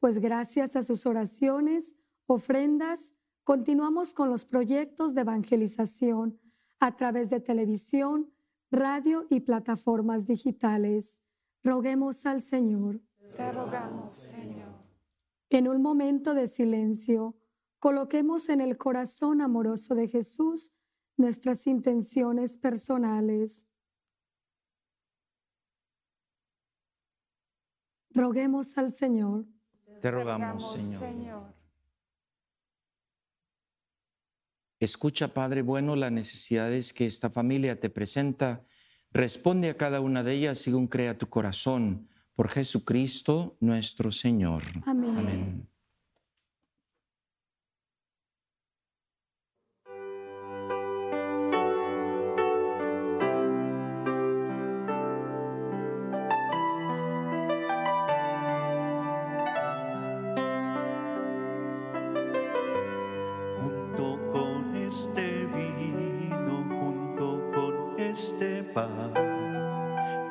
Pues 0.00 0.18
gracias 0.18 0.74
a 0.74 0.82
sus 0.82 1.06
oraciones, 1.06 1.94
ofrendas, 2.26 3.12
continuamos 3.44 4.12
con 4.12 4.28
los 4.28 4.44
proyectos 4.44 5.14
de 5.14 5.20
evangelización 5.20 6.40
a 6.80 6.96
través 6.96 7.30
de 7.30 7.38
televisión, 7.38 8.32
radio 8.72 9.24
y 9.30 9.38
plataformas 9.38 10.26
digitales. 10.26 11.22
Roguemos 11.62 12.26
al 12.26 12.42
Señor. 12.42 13.00
Te 13.36 13.52
rogamos, 13.52 14.16
Señor. 14.16 14.74
En 15.48 15.68
un 15.68 15.80
momento 15.80 16.34
de 16.34 16.48
silencio, 16.48 17.36
coloquemos 17.78 18.48
en 18.48 18.60
el 18.60 18.76
corazón 18.76 19.40
amoroso 19.40 19.94
de 19.94 20.08
Jesús 20.08 20.72
nuestras 21.16 21.66
intenciones 21.66 22.56
personales. 22.56 23.66
Roguemos 28.10 28.76
al 28.78 28.92
Señor. 28.92 29.44
te 30.00 30.10
rogamos, 30.10 30.72
Señor. 30.72 30.98
Señor. 30.98 31.56
Escucha, 34.78 35.32
Padre 35.32 35.62
bueno, 35.62 35.96
las 35.96 36.12
necesidades 36.12 36.92
que 36.92 37.06
esta 37.06 37.30
familia 37.30 37.80
te 37.80 37.88
presenta. 37.88 38.66
Responde 39.10 39.70
a 39.70 39.76
cada 39.76 40.00
una 40.00 40.22
de 40.22 40.34
ellas 40.34 40.58
según 40.58 40.86
crea 40.86 41.16
tu 41.16 41.28
corazón. 41.28 42.08
Por 42.34 42.50
Jesucristo 42.50 43.56
nuestro 43.60 44.12
Señor. 44.12 44.62
Amén. 44.84 45.16
Amén. 45.16 45.75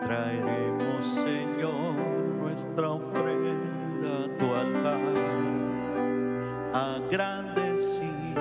Traeremos, 0.01 1.03
Señor, 1.03 1.95
nuestra 2.41 2.91
ofrenda 2.91 4.25
a 4.25 4.37
tu 4.37 4.53
altar. 4.53 4.99
Agradecido 6.73 8.35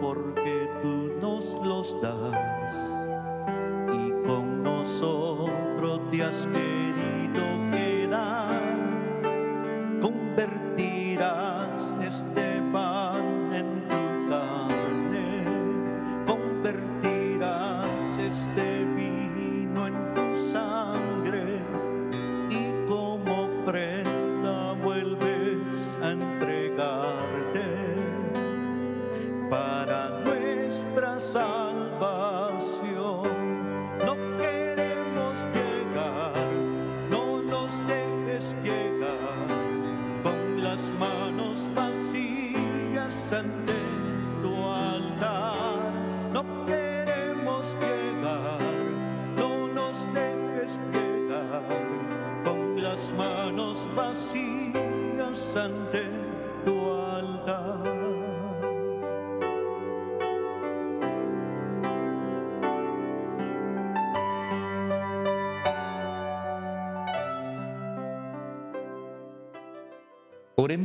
porque 0.00 0.70
tú 0.82 1.12
nos 1.20 1.54
los 1.62 2.00
das 2.00 2.72
y 3.92 4.10
con 4.26 4.62
nosotros 4.62 6.00
te 6.10 6.22
has 6.22 6.46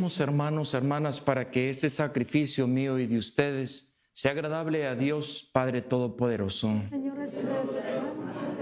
Oremos, 0.03 0.19
hermanos, 0.19 0.73
hermanas, 0.73 1.19
para 1.21 1.49
que 1.49 1.69
este 1.69 1.89
sacrificio 1.89 2.67
mío 2.67 2.99
y 2.99 3.07
de 3.07 3.17
ustedes 3.17 3.95
sea 4.11 4.33
agradable 4.33 4.85
a 4.85 4.95
Dios, 4.95 5.49
Padre 5.53 5.81
Todopoderoso. 5.81 6.73
Señor, 6.89 7.21
este 7.21 7.41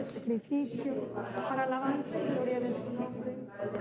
sacrificio 0.04 0.94
para 1.16 1.64
alabanza 1.64 2.16
y 2.20 2.32
gloria 2.36 2.60
de 2.60 2.72
su 2.72 2.94
nombre, 2.94 3.34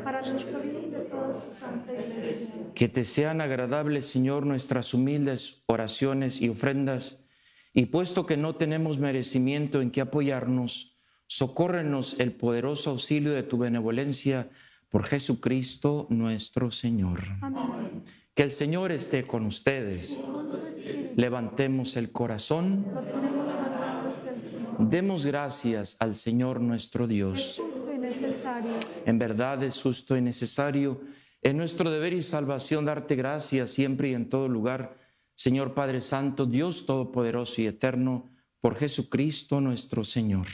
para 0.02 0.22
nuestro 0.22 0.58
bien 0.60 0.84
y 0.86 0.90
de 0.90 1.00
toda 1.00 1.34
su 1.34 1.52
santa 1.52 1.92
iglesia. 1.92 2.72
Que 2.74 2.88
te 2.88 3.04
sean 3.04 3.42
agradables, 3.42 4.06
Señor, 4.06 4.46
nuestras 4.46 4.94
humildes 4.94 5.62
oraciones 5.66 6.40
y 6.40 6.48
ofrendas, 6.48 7.26
y 7.74 7.84
puesto 7.86 8.24
que 8.24 8.38
no 8.38 8.56
tenemos 8.56 8.96
merecimiento 8.98 9.82
en 9.82 9.90
que 9.90 10.00
apoyarnos, 10.00 10.98
socórrenos 11.26 12.18
el 12.20 12.32
poderoso 12.32 12.88
auxilio 12.88 13.32
de 13.32 13.42
tu 13.42 13.58
benevolencia 13.58 14.48
por 14.90 15.06
Jesucristo 15.06 16.06
nuestro 16.10 16.70
Señor. 16.70 17.20
Amén. 17.40 18.02
Que 18.34 18.42
el 18.42 18.52
Señor 18.52 18.92
esté 18.92 19.26
con 19.26 19.46
ustedes. 19.46 20.22
Levantemos 21.16 21.96
el 21.96 22.10
corazón. 22.12 22.86
Demos 24.78 25.26
gracias 25.26 25.96
al 26.00 26.16
Señor 26.16 26.60
nuestro 26.60 27.06
Dios. 27.06 27.60
En 29.04 29.18
verdad 29.18 29.62
es 29.62 29.82
justo 29.82 30.16
y 30.16 30.22
necesario, 30.22 31.00
en 31.42 31.56
nuestro 31.56 31.90
deber 31.90 32.12
y 32.12 32.22
salvación, 32.22 32.84
darte 32.84 33.16
gracias 33.16 33.70
siempre 33.70 34.10
y 34.10 34.14
en 34.14 34.28
todo 34.28 34.48
lugar, 34.48 34.96
Señor 35.34 35.74
Padre 35.74 36.00
Santo, 36.00 36.46
Dios 36.46 36.86
Todopoderoso 36.86 37.62
y 37.62 37.66
Eterno, 37.66 38.30
por 38.60 38.76
Jesucristo 38.76 39.60
nuestro 39.60 40.04
Señor, 40.04 40.46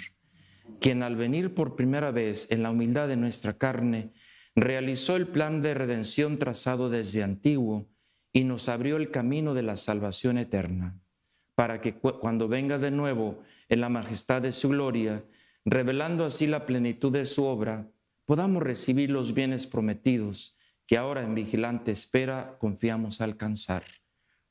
quien 0.81 1.03
al 1.03 1.17
venir 1.17 1.55
por 1.55 1.75
primera 1.77 2.11
vez 2.11 2.51
en 2.51 2.63
la 2.63 2.71
humildad 2.71 3.09
de 3.09 3.17
nuestra 3.17 3.55
carne, 3.55 4.13
realizó 4.57 5.17
el 5.17 5.29
plan 5.29 5.61
de 5.61 5.75
redención 5.75 6.39
trazado 6.39 6.89
desde 6.89 7.23
antiguo 7.23 7.87
y 8.33 8.45
nos 8.45 8.69
abrió 8.69 8.97
el 8.97 9.11
camino 9.11 9.53
de 9.55 9.63
la 9.63 9.77
salvación 9.77 10.39
eterna, 10.39 10.99
para 11.55 11.81
que 11.83 11.95
cu- 11.95 12.19
cuando 12.19 12.49
venga 12.49 12.79
de 12.79 12.91
nuevo 12.91 13.43
en 13.69 13.83
la 13.83 13.91
majestad 13.91 14.41
de 14.43 14.53
su 14.53 14.71
gloria, 14.71 15.25
revelando 15.65 16.25
así 16.25 16.47
la 16.47 16.65
plenitud 16.65 17.13
de 17.13 17.27
su 17.27 17.45
obra, 17.45 17.91
podamos 18.25 18.63
recibir 18.63 19.11
los 19.11 19.35
bienes 19.35 19.67
prometidos 19.67 20.57
que 20.87 20.97
ahora 20.97 21.23
en 21.23 21.35
vigilante 21.35 21.93
espera 21.93 22.57
confiamos 22.59 23.21
alcanzar. 23.21 23.85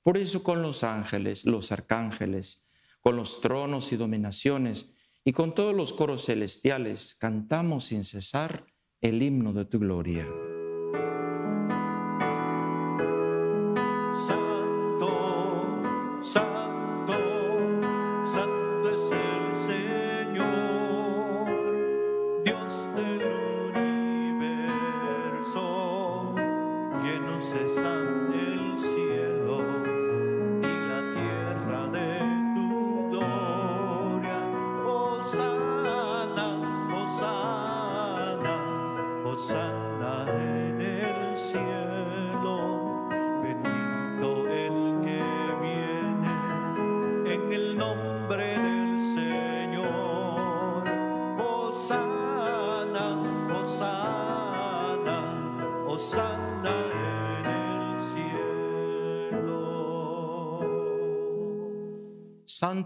Por 0.03 0.17
eso 0.17 0.43
con 0.43 0.61
los 0.61 0.83
ángeles, 0.83 1.45
los 1.45 1.71
arcángeles, 1.71 2.67
con 2.99 3.15
los 3.15 3.41
tronos 3.41 3.91
y 3.91 3.97
dominaciones, 3.97 4.91
y 5.23 5.33
con 5.33 5.55
todos 5.55 5.73
los 5.75 5.93
coros 5.93 6.25
celestiales 6.25 7.15
cantamos 7.15 7.85
sin 7.85 8.03
cesar 8.03 8.67
el 9.09 9.21
himno 9.21 9.53
de 9.53 9.65
tu 9.65 9.77
gloria. 9.79 10.25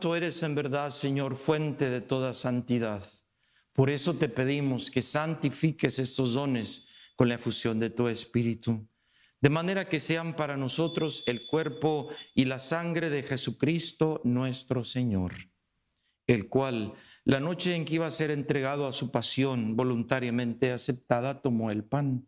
Eres 0.01 0.43
en 0.43 0.55
verdad, 0.55 0.91
Señor, 0.91 1.35
fuente 1.35 1.89
de 1.89 1.99
toda 1.99 2.33
santidad. 2.33 3.03
Por 3.73 3.89
eso 3.89 4.13
te 4.13 4.29
pedimos 4.29 4.89
que 4.89 5.01
santifiques 5.01 5.99
estos 5.99 6.33
dones 6.33 7.11
con 7.17 7.27
la 7.27 7.35
efusión 7.35 7.81
de 7.81 7.89
tu 7.89 8.07
Espíritu, 8.07 8.87
de 9.41 9.49
manera 9.49 9.89
que 9.89 9.99
sean 9.99 10.37
para 10.37 10.55
nosotros 10.55 11.27
el 11.27 11.41
cuerpo 11.51 12.09
y 12.33 12.45
la 12.45 12.59
sangre 12.59 13.09
de 13.09 13.23
Jesucristo 13.23 14.21
nuestro 14.23 14.85
Señor, 14.85 15.33
el 16.27 16.47
cual, 16.47 16.93
la 17.25 17.41
noche 17.41 17.75
en 17.75 17.83
que 17.83 17.95
iba 17.95 18.07
a 18.07 18.11
ser 18.11 18.31
entregado 18.31 18.87
a 18.87 18.93
su 18.93 19.11
pasión 19.11 19.75
voluntariamente 19.75 20.71
aceptada, 20.71 21.41
tomó 21.41 21.71
el 21.71 21.83
pan. 21.83 22.25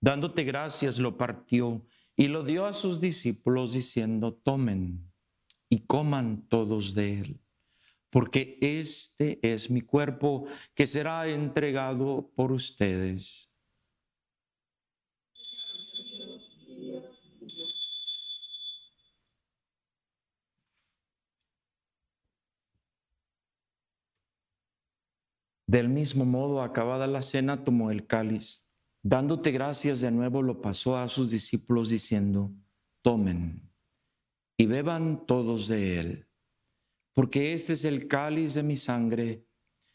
Dándote 0.00 0.44
gracias, 0.44 0.98
lo 0.98 1.18
partió 1.18 1.84
y 2.14 2.28
lo 2.28 2.44
dio 2.44 2.66
a 2.66 2.72
sus 2.72 3.00
discípulos 3.00 3.72
diciendo, 3.72 4.32
tomen 4.32 5.09
y 5.70 5.86
coman 5.86 6.48
todos 6.48 6.94
de 6.94 7.20
él, 7.20 7.40
porque 8.10 8.58
este 8.60 9.38
es 9.40 9.70
mi 9.70 9.80
cuerpo 9.80 10.46
que 10.74 10.86
será 10.86 11.28
entregado 11.28 12.32
por 12.34 12.50
ustedes. 12.50 13.46
Del 25.68 25.88
mismo 25.88 26.24
modo, 26.24 26.62
acabada 26.62 27.06
la 27.06 27.22
cena, 27.22 27.62
tomó 27.62 27.92
el 27.92 28.08
cáliz. 28.08 28.66
Dándote 29.02 29.52
gracias 29.52 30.00
de 30.00 30.10
nuevo, 30.10 30.42
lo 30.42 30.60
pasó 30.60 30.96
a 30.96 31.08
sus 31.08 31.30
discípulos 31.30 31.90
diciendo, 31.90 32.52
tomen 33.02 33.69
y 34.60 34.66
beban 34.66 35.24
todos 35.24 35.68
de 35.68 35.98
él, 35.98 36.28
porque 37.14 37.54
este 37.54 37.72
es 37.72 37.86
el 37.86 38.08
cáliz 38.08 38.52
de 38.52 38.62
mi 38.62 38.76
sangre, 38.76 39.46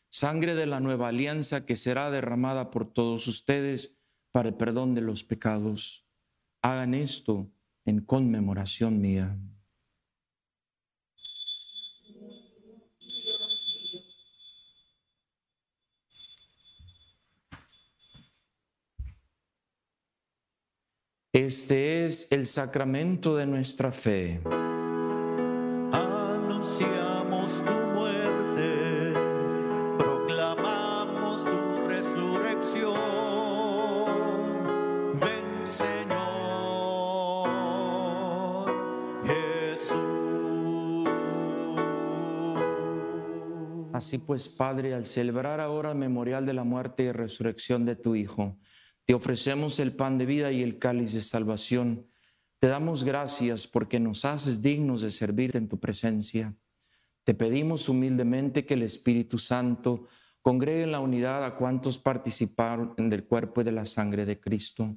sangre 0.09 0.55
de 0.55 0.66
la 0.66 0.80
nueva 0.80 1.09
alianza 1.09 1.68
que 1.68 1.76
será 1.76 2.09
derramada 2.09 2.72
por 2.72 2.91
todos 2.91 3.28
ustedes 3.28 3.95
para 4.32 4.49
el 4.49 4.55
perdón 4.55 4.95
de 4.95 5.01
los 5.01 5.24
pecados. 5.24 6.07
Hagan 6.63 6.95
esto 6.95 7.51
en 7.86 7.99
conmemoración 7.99 8.99
mía. 8.99 9.38
Este 21.36 22.05
es 22.05 22.31
el 22.31 22.45
sacramento 22.45 23.36
de 23.36 23.45
nuestra 23.45 23.91
fe. 23.91 24.39
Anunciamos 25.91 27.61
tu 27.61 27.73
muerte, 27.93 29.11
proclamamos 29.97 31.43
tu 31.43 31.88
resurrección. 31.89 32.95
Ven, 35.19 35.67
Señor 35.67 36.69
Jesús. 39.25 39.97
Así 43.91 44.19
pues, 44.19 44.47
Padre, 44.47 44.93
al 44.93 45.05
celebrar 45.05 45.59
ahora 45.59 45.91
el 45.91 45.97
memorial 45.97 46.45
de 46.45 46.53
la 46.53 46.63
muerte 46.63 47.03
y 47.03 47.11
resurrección 47.11 47.83
de 47.83 47.97
tu 47.97 48.15
Hijo, 48.15 48.55
te 49.05 49.13
ofrecemos 49.13 49.79
el 49.79 49.95
pan 49.95 50.17
de 50.17 50.25
vida 50.25 50.51
y 50.51 50.63
el 50.63 50.79
cáliz 50.79 51.13
de 51.13 51.21
salvación. 51.21 52.07
Te 52.59 52.67
damos 52.67 53.03
gracias 53.03 53.67
porque 53.67 53.99
nos 53.99 54.25
haces 54.25 54.61
dignos 54.61 55.01
de 55.01 55.11
servirte 55.11 55.59
en 55.59 55.67
tu 55.67 55.79
presencia. 55.79 56.55
Te 57.23 57.35
pedimos 57.35 57.87
humildemente 57.87 58.65
que 58.65 58.73
el 58.73 58.81
Espíritu 58.83 59.37
Santo 59.37 60.07
congregue 60.41 60.83
en 60.83 60.91
la 60.91 60.99
unidad 60.99 61.45
a 61.45 61.55
cuantos 61.55 61.99
participaron 61.99 63.09
del 63.09 63.25
cuerpo 63.25 63.61
y 63.61 63.63
de 63.63 63.71
la 63.71 63.85
sangre 63.85 64.25
de 64.25 64.39
Cristo. 64.39 64.95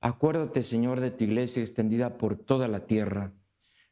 Acuérdate, 0.00 0.62
Señor, 0.62 1.00
de 1.00 1.10
tu 1.10 1.24
iglesia 1.24 1.62
extendida 1.62 2.18
por 2.18 2.36
toda 2.36 2.68
la 2.68 2.86
tierra, 2.86 3.34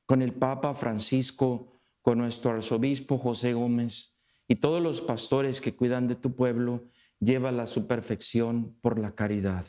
con 0.07 0.23
el 0.23 0.33
Papa 0.33 0.75
Francisco, 0.75 1.81
con 2.01 2.19
nuestro 2.19 2.53
arzobispo 2.53 3.19
José 3.19 3.55
Gómez 3.55 4.17
y 4.47 4.57
todos 4.57 4.83
los 4.83 5.01
pastores 5.01 5.61
que 5.61 5.75
cuidan 5.75 6.09
de 6.09 6.15
tu 6.15 6.35
pueblo 6.35 6.85
llévala 7.21 7.65
a 7.65 7.67
su 7.67 7.87
perfección 7.87 8.77
por 8.81 8.99
la 8.99 9.15
caridad. 9.15 9.67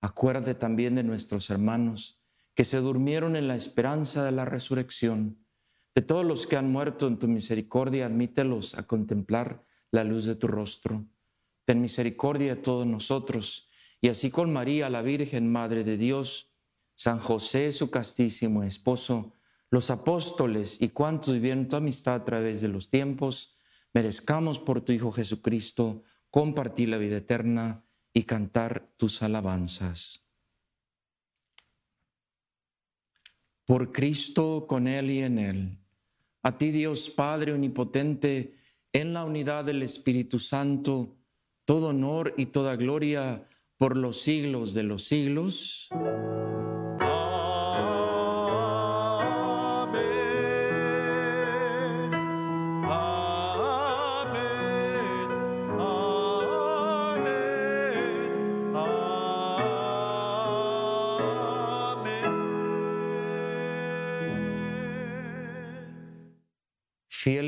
Acuérdate 0.00 0.54
también 0.54 0.94
de 0.94 1.02
nuestros 1.02 1.48
hermanos 1.50 2.22
que 2.54 2.64
se 2.64 2.78
durmieron 2.78 3.36
en 3.36 3.48
la 3.48 3.56
esperanza 3.56 4.24
de 4.24 4.32
la 4.32 4.44
resurrección. 4.44 5.38
De 5.94 6.02
todos 6.02 6.24
los 6.24 6.46
que 6.46 6.56
han 6.56 6.70
muerto 6.70 7.06
en 7.06 7.18
tu 7.18 7.28
misericordia, 7.28 8.06
admítelos 8.06 8.76
a 8.76 8.86
contemplar 8.86 9.64
la 9.90 10.04
luz 10.04 10.24
de 10.24 10.34
tu 10.34 10.46
rostro. 10.46 11.06
Ten 11.64 11.80
misericordia 11.80 12.56
de 12.56 12.62
todos 12.62 12.86
nosotros, 12.86 13.70
y 14.00 14.08
así 14.08 14.30
con 14.30 14.52
María, 14.52 14.90
la 14.90 15.02
Virgen 15.02 15.50
Madre 15.50 15.84
de 15.84 15.96
Dios, 15.96 16.52
San 16.94 17.18
José, 17.18 17.72
su 17.72 17.90
castísimo 17.90 18.64
esposo, 18.64 19.34
los 19.70 19.90
apóstoles 19.90 20.82
y 20.82 20.90
cuantos 20.90 21.34
vivieron 21.34 21.68
tu 21.68 21.76
amistad 21.76 22.16
a 22.16 22.24
través 22.24 22.60
de 22.60 22.68
los 22.68 22.90
tiempos, 22.90 23.56
merezcamos 23.94 24.58
por 24.58 24.82
tu 24.82 24.92
Hijo 24.92 25.12
Jesucristo 25.12 26.02
compartir 26.32 26.88
la 26.88 26.96
vida 26.96 27.18
eterna 27.18 27.84
y 28.14 28.22
cantar 28.24 28.88
tus 28.96 29.22
alabanzas. 29.22 30.24
Por 33.66 33.92
Cristo, 33.92 34.66
con 34.66 34.88
Él 34.88 35.10
y 35.10 35.18
en 35.20 35.38
Él, 35.38 35.78
a 36.42 36.56
ti 36.56 36.70
Dios 36.70 37.10
Padre 37.10 37.52
Omnipotente, 37.52 38.56
en 38.94 39.12
la 39.12 39.24
unidad 39.24 39.66
del 39.66 39.82
Espíritu 39.82 40.38
Santo, 40.38 41.16
todo 41.66 41.88
honor 41.88 42.32
y 42.38 42.46
toda 42.46 42.76
gloria 42.76 43.46
por 43.76 43.98
los 43.98 44.22
siglos 44.22 44.72
de 44.72 44.82
los 44.84 45.04
siglos. 45.04 45.90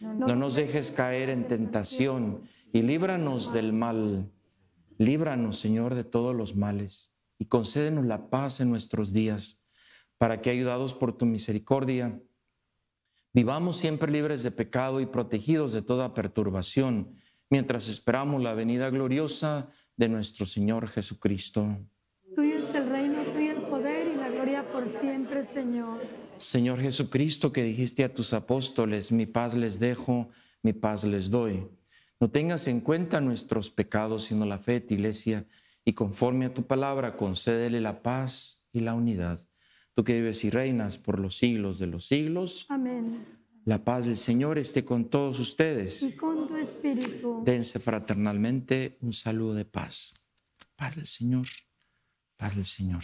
No 0.00 0.34
nos 0.34 0.54
dejes 0.54 0.90
caer 0.90 1.28
en 1.28 1.46
tentación 1.46 2.42
y 2.72 2.82
líbranos 2.82 3.52
del 3.52 3.72
mal. 3.72 4.32
Líbranos, 4.96 5.58
Señor, 5.58 5.94
de 5.94 6.04
todos 6.04 6.34
los 6.34 6.56
males 6.56 7.14
y 7.38 7.46
concédenos 7.46 8.04
la 8.06 8.30
paz 8.30 8.60
en 8.60 8.70
nuestros 8.70 9.12
días, 9.12 9.62
para 10.18 10.42
que, 10.42 10.50
ayudados 10.50 10.92
por 10.92 11.16
tu 11.16 11.24
misericordia, 11.24 12.20
vivamos 13.32 13.76
siempre 13.76 14.12
libres 14.12 14.42
de 14.42 14.50
pecado 14.50 15.00
y 15.00 15.06
protegidos 15.06 15.72
de 15.72 15.80
toda 15.80 16.12
perturbación, 16.12 17.14
mientras 17.48 17.88
esperamos 17.88 18.42
la 18.42 18.54
venida 18.54 18.90
gloriosa 18.90 19.70
de 19.96 20.08
nuestro 20.08 20.44
Señor 20.44 20.88
Jesucristo. 20.88 21.78
Tuyo 22.34 22.58
es 22.58 22.74
el 22.74 22.88
reino, 22.88 23.22
tuyo 23.32 23.52
el 23.52 23.62
poder 23.62 24.08
y 24.08 24.16
la 24.16 24.28
gloria 24.28 24.69
por 24.80 24.88
siempre, 24.88 25.44
Señor. 25.44 26.00
Señor 26.38 26.80
Jesucristo, 26.80 27.52
que 27.52 27.62
dijiste 27.62 28.04
a 28.04 28.12
tus 28.12 28.32
apóstoles, 28.32 29.12
mi 29.12 29.26
paz 29.26 29.54
les 29.54 29.78
dejo, 29.78 30.28
mi 30.62 30.72
paz 30.72 31.04
les 31.04 31.30
doy. 31.30 31.66
No 32.18 32.30
tengas 32.30 32.66
en 32.68 32.80
cuenta 32.80 33.20
nuestros 33.20 33.70
pecados, 33.70 34.24
sino 34.24 34.44
la 34.46 34.58
fe 34.58 34.72
de 34.72 34.80
tu 34.80 34.94
iglesia, 34.94 35.46
y 35.84 35.94
conforme 35.94 36.46
a 36.46 36.54
tu 36.54 36.66
palabra, 36.66 37.16
concédele 37.16 37.80
la 37.80 38.02
paz 38.02 38.62
y 38.72 38.80
la 38.80 38.94
unidad. 38.94 39.46
Tú 39.94 40.04
que 40.04 40.14
vives 40.14 40.44
y 40.44 40.50
reinas 40.50 40.98
por 40.98 41.18
los 41.18 41.36
siglos 41.36 41.78
de 41.78 41.86
los 41.86 42.06
siglos, 42.06 42.66
Amén. 42.68 43.24
la 43.64 43.84
paz 43.84 44.06
del 44.06 44.16
Señor 44.18 44.58
esté 44.58 44.84
con 44.84 45.06
todos 45.06 45.38
ustedes. 45.40 46.02
Y 46.02 46.12
con 46.12 46.46
tu 46.46 46.56
espíritu. 46.56 47.42
Dense 47.44 47.78
fraternalmente 47.78 48.98
un 49.00 49.12
saludo 49.12 49.54
de 49.54 49.64
paz. 49.64 50.14
Paz 50.76 50.96
del 50.96 51.06
Señor, 51.06 51.46
paz 52.36 52.54
del 52.54 52.66
Señor. 52.66 53.02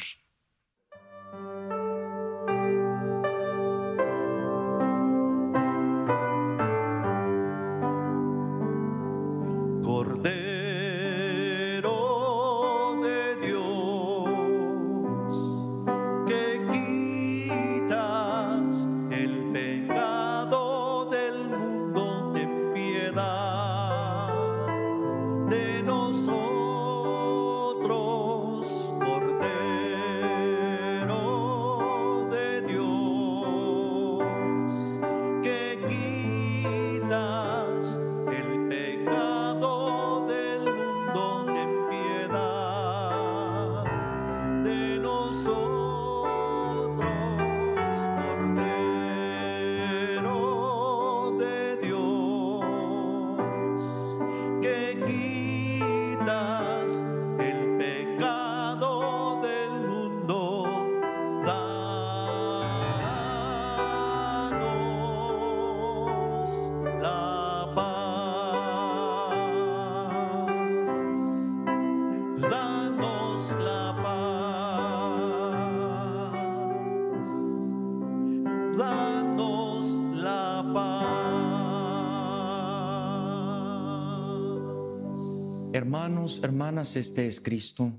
Hermanos, 86.26 86.42
hermanas, 86.42 86.96
este 86.96 87.28
es 87.28 87.40
Cristo. 87.40 87.92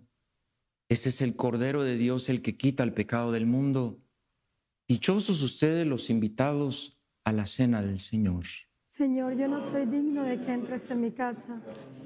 Este 0.90 1.08
es 1.08 1.22
el 1.22 1.38
Cordero 1.38 1.84
de 1.84 1.96
Dios, 1.96 2.28
el 2.28 2.42
que 2.42 2.58
quita 2.58 2.84
el 2.84 2.94
pecado 2.94 3.32
del 3.32 3.46
mundo. 3.46 4.02
Dichosos 4.86 5.42
ustedes 5.42 5.88
los 5.88 6.10
invitados 6.10 7.02
a 7.24 7.32
la 7.32 7.46
cena 7.46 7.82
del 7.82 8.00
Señor. 8.00 8.44
Señor, 8.84 9.38
yo 9.38 9.48
no 9.48 9.62
soy 9.62 9.86
digno 9.86 10.24
de 10.24 10.42
que 10.42 10.52
entres 10.52 10.90
en 10.90 11.00
mi 11.00 11.12
casa, 11.12 11.62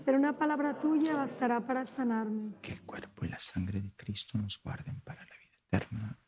pero 0.05 0.19
una 0.19 0.37
palabra 0.37 0.79
tuya 0.79 1.15
bastará 1.15 1.59
para 1.65 1.87
sanarme. 1.87 2.51
Que 2.61 2.73
el 2.73 2.83
cuerpo 2.83 3.25
y 3.25 3.29
la 3.29 3.39
sangre 3.39 3.81
de 3.81 3.91
Cristo 3.95 4.37
nos 4.37 4.61
guarden 4.61 5.01
para 5.01 5.21
la 5.21 5.35
vida 5.41 5.57
eterna. 5.71 6.19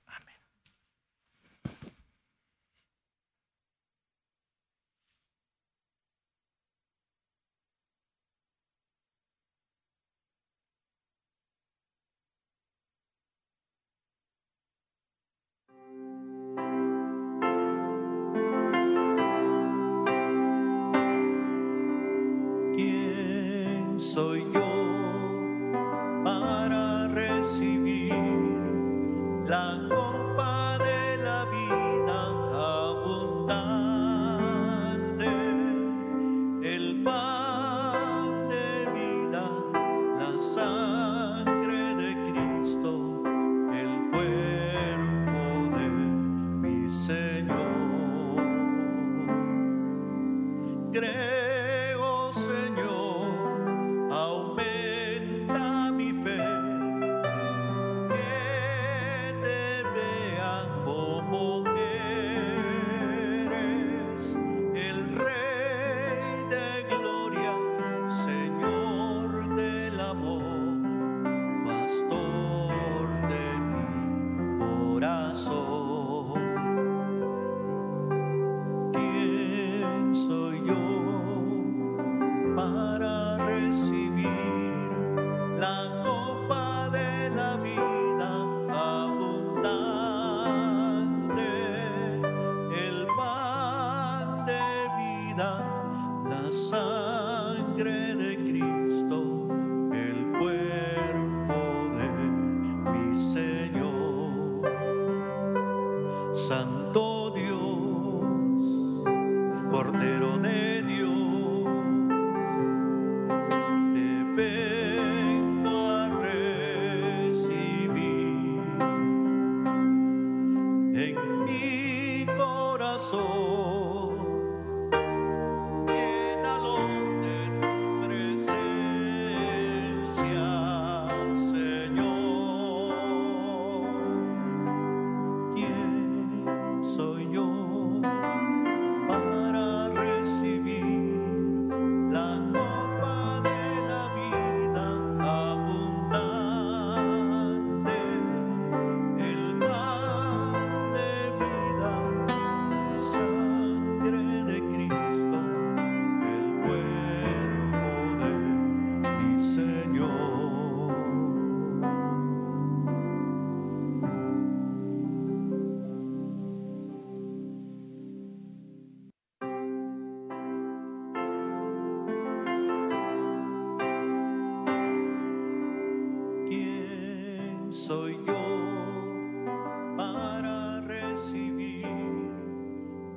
soy 177.74 178.17
yo 178.28 179.95
para 179.97 180.80
recibir 180.82 181.88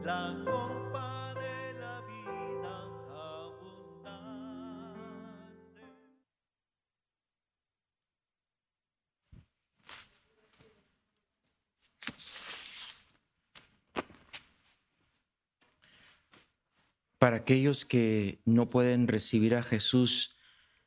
la 0.03 0.35
copa 0.47 1.35
de 1.35 1.75
la 1.79 2.01
vida 2.01 2.85
abundante. 3.45 4.23
Para 17.19 17.37
aquellos 17.37 17.85
que 17.85 18.41
no 18.47 18.71
pueden 18.71 19.07
recibir 19.07 19.55
a 19.55 19.63
Jesús 19.63 20.35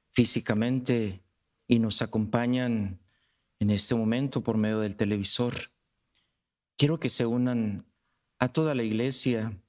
físicamente 0.09 1.21
y 1.67 1.77
nos 1.77 2.01
acompañan 2.01 2.99
en 3.59 3.69
este 3.69 3.95
momento 3.95 4.41
por 4.41 4.57
medio 4.57 4.79
del 4.79 4.95
televisor. 4.95 5.71
Quiero 6.77 6.99
que 6.99 7.09
se 7.09 7.25
unan 7.25 7.85
a 8.39 8.51
toda 8.53 8.73
la 8.73 8.83
iglesia 8.83 9.61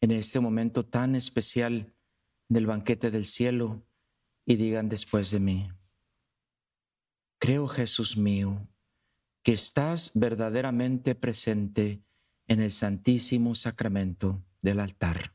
en 0.00 0.10
este 0.12 0.38
momento 0.40 0.84
tan 0.84 1.16
especial 1.16 1.92
del 2.48 2.66
banquete 2.66 3.10
del 3.10 3.26
cielo 3.26 3.84
y 4.46 4.56
digan 4.56 4.88
después 4.88 5.30
de 5.30 5.40
mí, 5.40 5.72
creo 7.38 7.66
Jesús 7.66 8.16
mío, 8.16 8.68
que 9.42 9.52
estás 9.52 10.12
verdaderamente 10.14 11.14
presente 11.14 12.04
en 12.46 12.60
el 12.60 12.70
santísimo 12.70 13.54
sacramento 13.54 14.44
del 14.60 14.80
altar. 14.80 15.34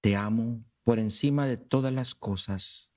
Te 0.00 0.16
amo 0.16 0.64
por 0.84 0.98
encima 0.98 1.46
de 1.46 1.58
todas 1.58 1.92
las 1.92 2.14
cosas 2.14 2.92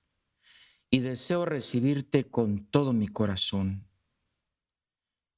y 0.89 0.99
deseo 0.99 1.45
recibirte 1.45 2.29
con 2.29 2.65
todo 2.65 2.93
mi 2.93 3.07
corazón. 3.07 3.90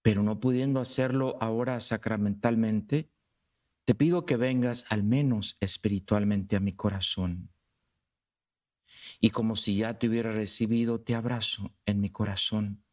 Pero 0.04 0.22
no 0.22 0.40
pudiendo 0.40 0.80
hacerlo 0.80 1.38
ahora 1.42 1.82
sacramentalmente, 1.82 3.12
te 3.86 3.96
pido 3.96 4.28
que 4.28 4.38
vengas 4.38 4.86
al 4.90 5.04
menos 5.04 5.58
espiritualmente 5.60 6.56
a 6.56 6.60
mi 6.60 6.74
corazón. 6.74 7.50
Y 9.20 9.32
como 9.32 9.56
si 9.56 9.78
ya 9.78 9.98
te 9.98 10.08
hubiera 10.08 10.32
recibido, 10.32 11.02
te 11.02 11.16
abrazo 11.16 11.76
en 11.88 12.00
mi 12.00 12.12
corazón 12.12 12.84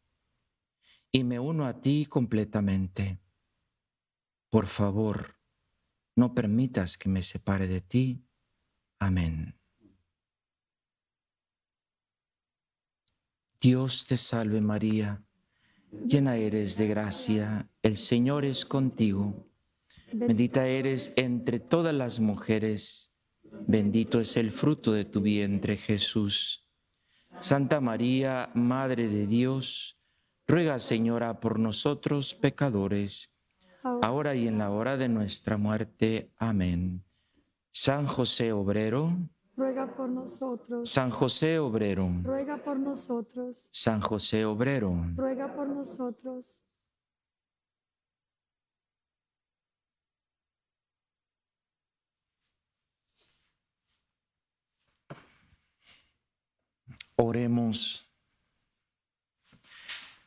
y 1.11 1.23
me 1.23 1.39
uno 1.39 1.67
a 1.67 1.81
ti 1.81 2.05
completamente. 2.05 3.19
Por 4.49 4.67
favor, 4.67 5.39
no 6.15 6.33
permitas 6.33 6.97
que 6.97 7.09
me 7.09 7.23
separe 7.23 7.67
de 7.67 7.81
ti. 7.81 8.25
Amén. 8.99 9.57
Dios 13.59 14.05
te 14.07 14.17
salve 14.17 14.59
María, 14.59 15.23
llena 15.91 16.37
eres 16.37 16.77
de 16.77 16.87
gracia, 16.87 17.69
el 17.81 17.97
Señor 17.97 18.45
es 18.45 18.65
contigo. 18.65 19.47
Bendita 20.13 20.67
eres 20.67 21.13
entre 21.17 21.59
todas 21.59 21.93
las 21.93 22.19
mujeres, 22.19 23.13
bendito 23.67 24.19
es 24.19 24.37
el 24.37 24.51
fruto 24.51 24.91
de 24.91 25.05
tu 25.05 25.21
vientre 25.21 25.77
Jesús. 25.77 26.67
Santa 27.09 27.79
María, 27.79 28.51
Madre 28.53 29.07
de 29.07 29.25
Dios, 29.25 29.97
ruega 30.47 30.79
Señora 30.79 31.39
por 31.39 31.59
nosotros 31.59 32.33
pecadores, 32.33 33.31
ahora 34.01 34.35
y 34.35 34.47
en 34.47 34.57
la 34.57 34.69
hora 34.69 34.97
de 34.97 35.07
nuestra 35.07 35.57
muerte. 35.57 36.31
Amén. 36.37 37.03
San 37.71 38.05
José 38.05 38.51
Obrero, 38.51 39.17
ruega 39.61 39.95
por 39.95 40.09
nosotros. 40.09 40.89
San 40.89 41.11
José 41.11 41.59
Obrero, 41.59 42.09
ruega 42.23 42.57
por 42.57 42.79
nosotros. 42.79 43.69
San 43.71 44.01
José 44.01 44.43
Obrero, 44.43 44.91
ruega 45.15 45.55
por 45.55 45.67
nosotros. 45.67 46.63
Oremos. 57.15 58.07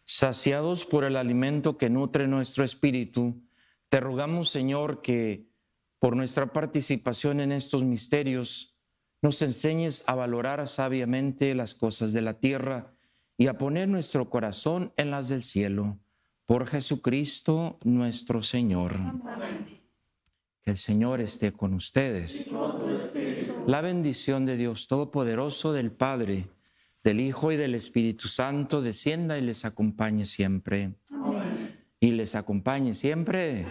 Saciados 0.05 0.85
por 0.85 1.03
el 1.03 1.16
alimento 1.16 1.76
que 1.76 1.91
nutre 1.91 2.28
nuestro 2.28 2.62
espíritu, 2.62 3.43
te 3.89 3.99
rogamos, 3.99 4.49
Señor, 4.49 5.03
que 5.03 5.51
por 5.99 6.14
nuestra 6.14 6.53
participación 6.53 7.41
en 7.41 7.51
estos 7.51 7.82
misterios 7.82 8.73
nos 9.24 9.40
enseñes 9.40 10.04
a 10.06 10.14
valorar 10.14 10.68
sabiamente 10.68 11.54
las 11.54 11.74
cosas 11.74 12.12
de 12.12 12.20
la 12.20 12.40
tierra 12.40 12.92
y 13.38 13.46
a 13.46 13.56
poner 13.56 13.88
nuestro 13.88 14.28
corazón 14.28 14.92
en 14.98 15.10
las 15.10 15.28
del 15.28 15.44
cielo. 15.44 15.98
Por 16.44 16.66
Jesucristo 16.66 17.78
nuestro 17.84 18.42
Señor. 18.42 18.98
Que 20.60 20.72
el 20.72 20.76
Señor 20.76 21.22
esté 21.22 21.52
con 21.52 21.72
ustedes. 21.72 22.50
La 23.66 23.80
bendición 23.80 24.44
de 24.44 24.58
Dios 24.58 24.88
Todopoderoso, 24.88 25.72
del 25.72 25.90
Padre, 25.90 26.50
del 27.02 27.18
Hijo 27.20 27.50
y 27.50 27.56
del 27.56 27.74
Espíritu 27.74 28.28
Santo 28.28 28.82
descienda 28.82 29.38
y 29.38 29.40
les 29.40 29.64
acompañe 29.64 30.26
siempre. 30.26 30.96
Y 31.98 32.10
les 32.10 32.34
acompañe 32.34 32.92
siempre. 32.92 33.66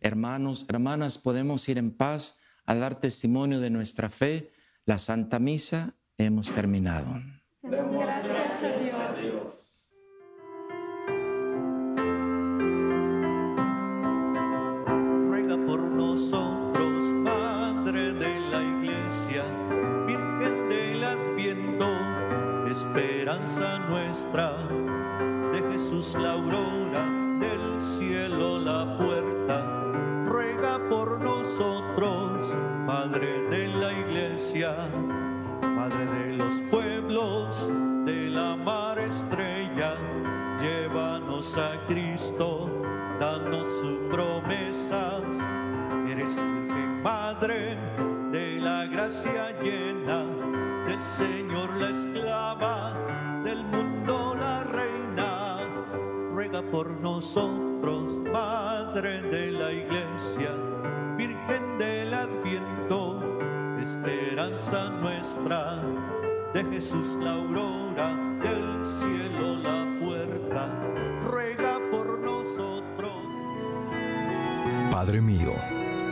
Hermanos, 0.00 0.64
hermanas, 0.70 1.18
podemos 1.18 1.68
ir 1.68 1.76
en 1.76 1.90
paz 1.90 2.37
a 2.68 2.74
dar 2.74 3.00
testimonio 3.00 3.60
de 3.60 3.70
nuestra 3.70 4.10
fe. 4.10 4.52
La 4.84 4.98
Santa 4.98 5.38
Misa 5.38 5.94
hemos 6.18 6.52
terminado. 6.52 7.08
Gracias 7.62 8.94
a 8.94 9.12
Dios. 9.14 9.72
ruega 15.28 15.56
por 15.66 15.80
nosotros, 15.80 17.04
Madre 17.14 18.12
de 18.12 18.40
la 18.50 18.62
Iglesia, 18.62 19.44
Virgen 20.06 20.68
del 20.68 21.04
Adviento, 21.04 21.88
esperanza 22.70 23.78
nuestra, 23.78 24.58
de 25.52 25.72
Jesús 25.72 26.14
la 26.20 26.36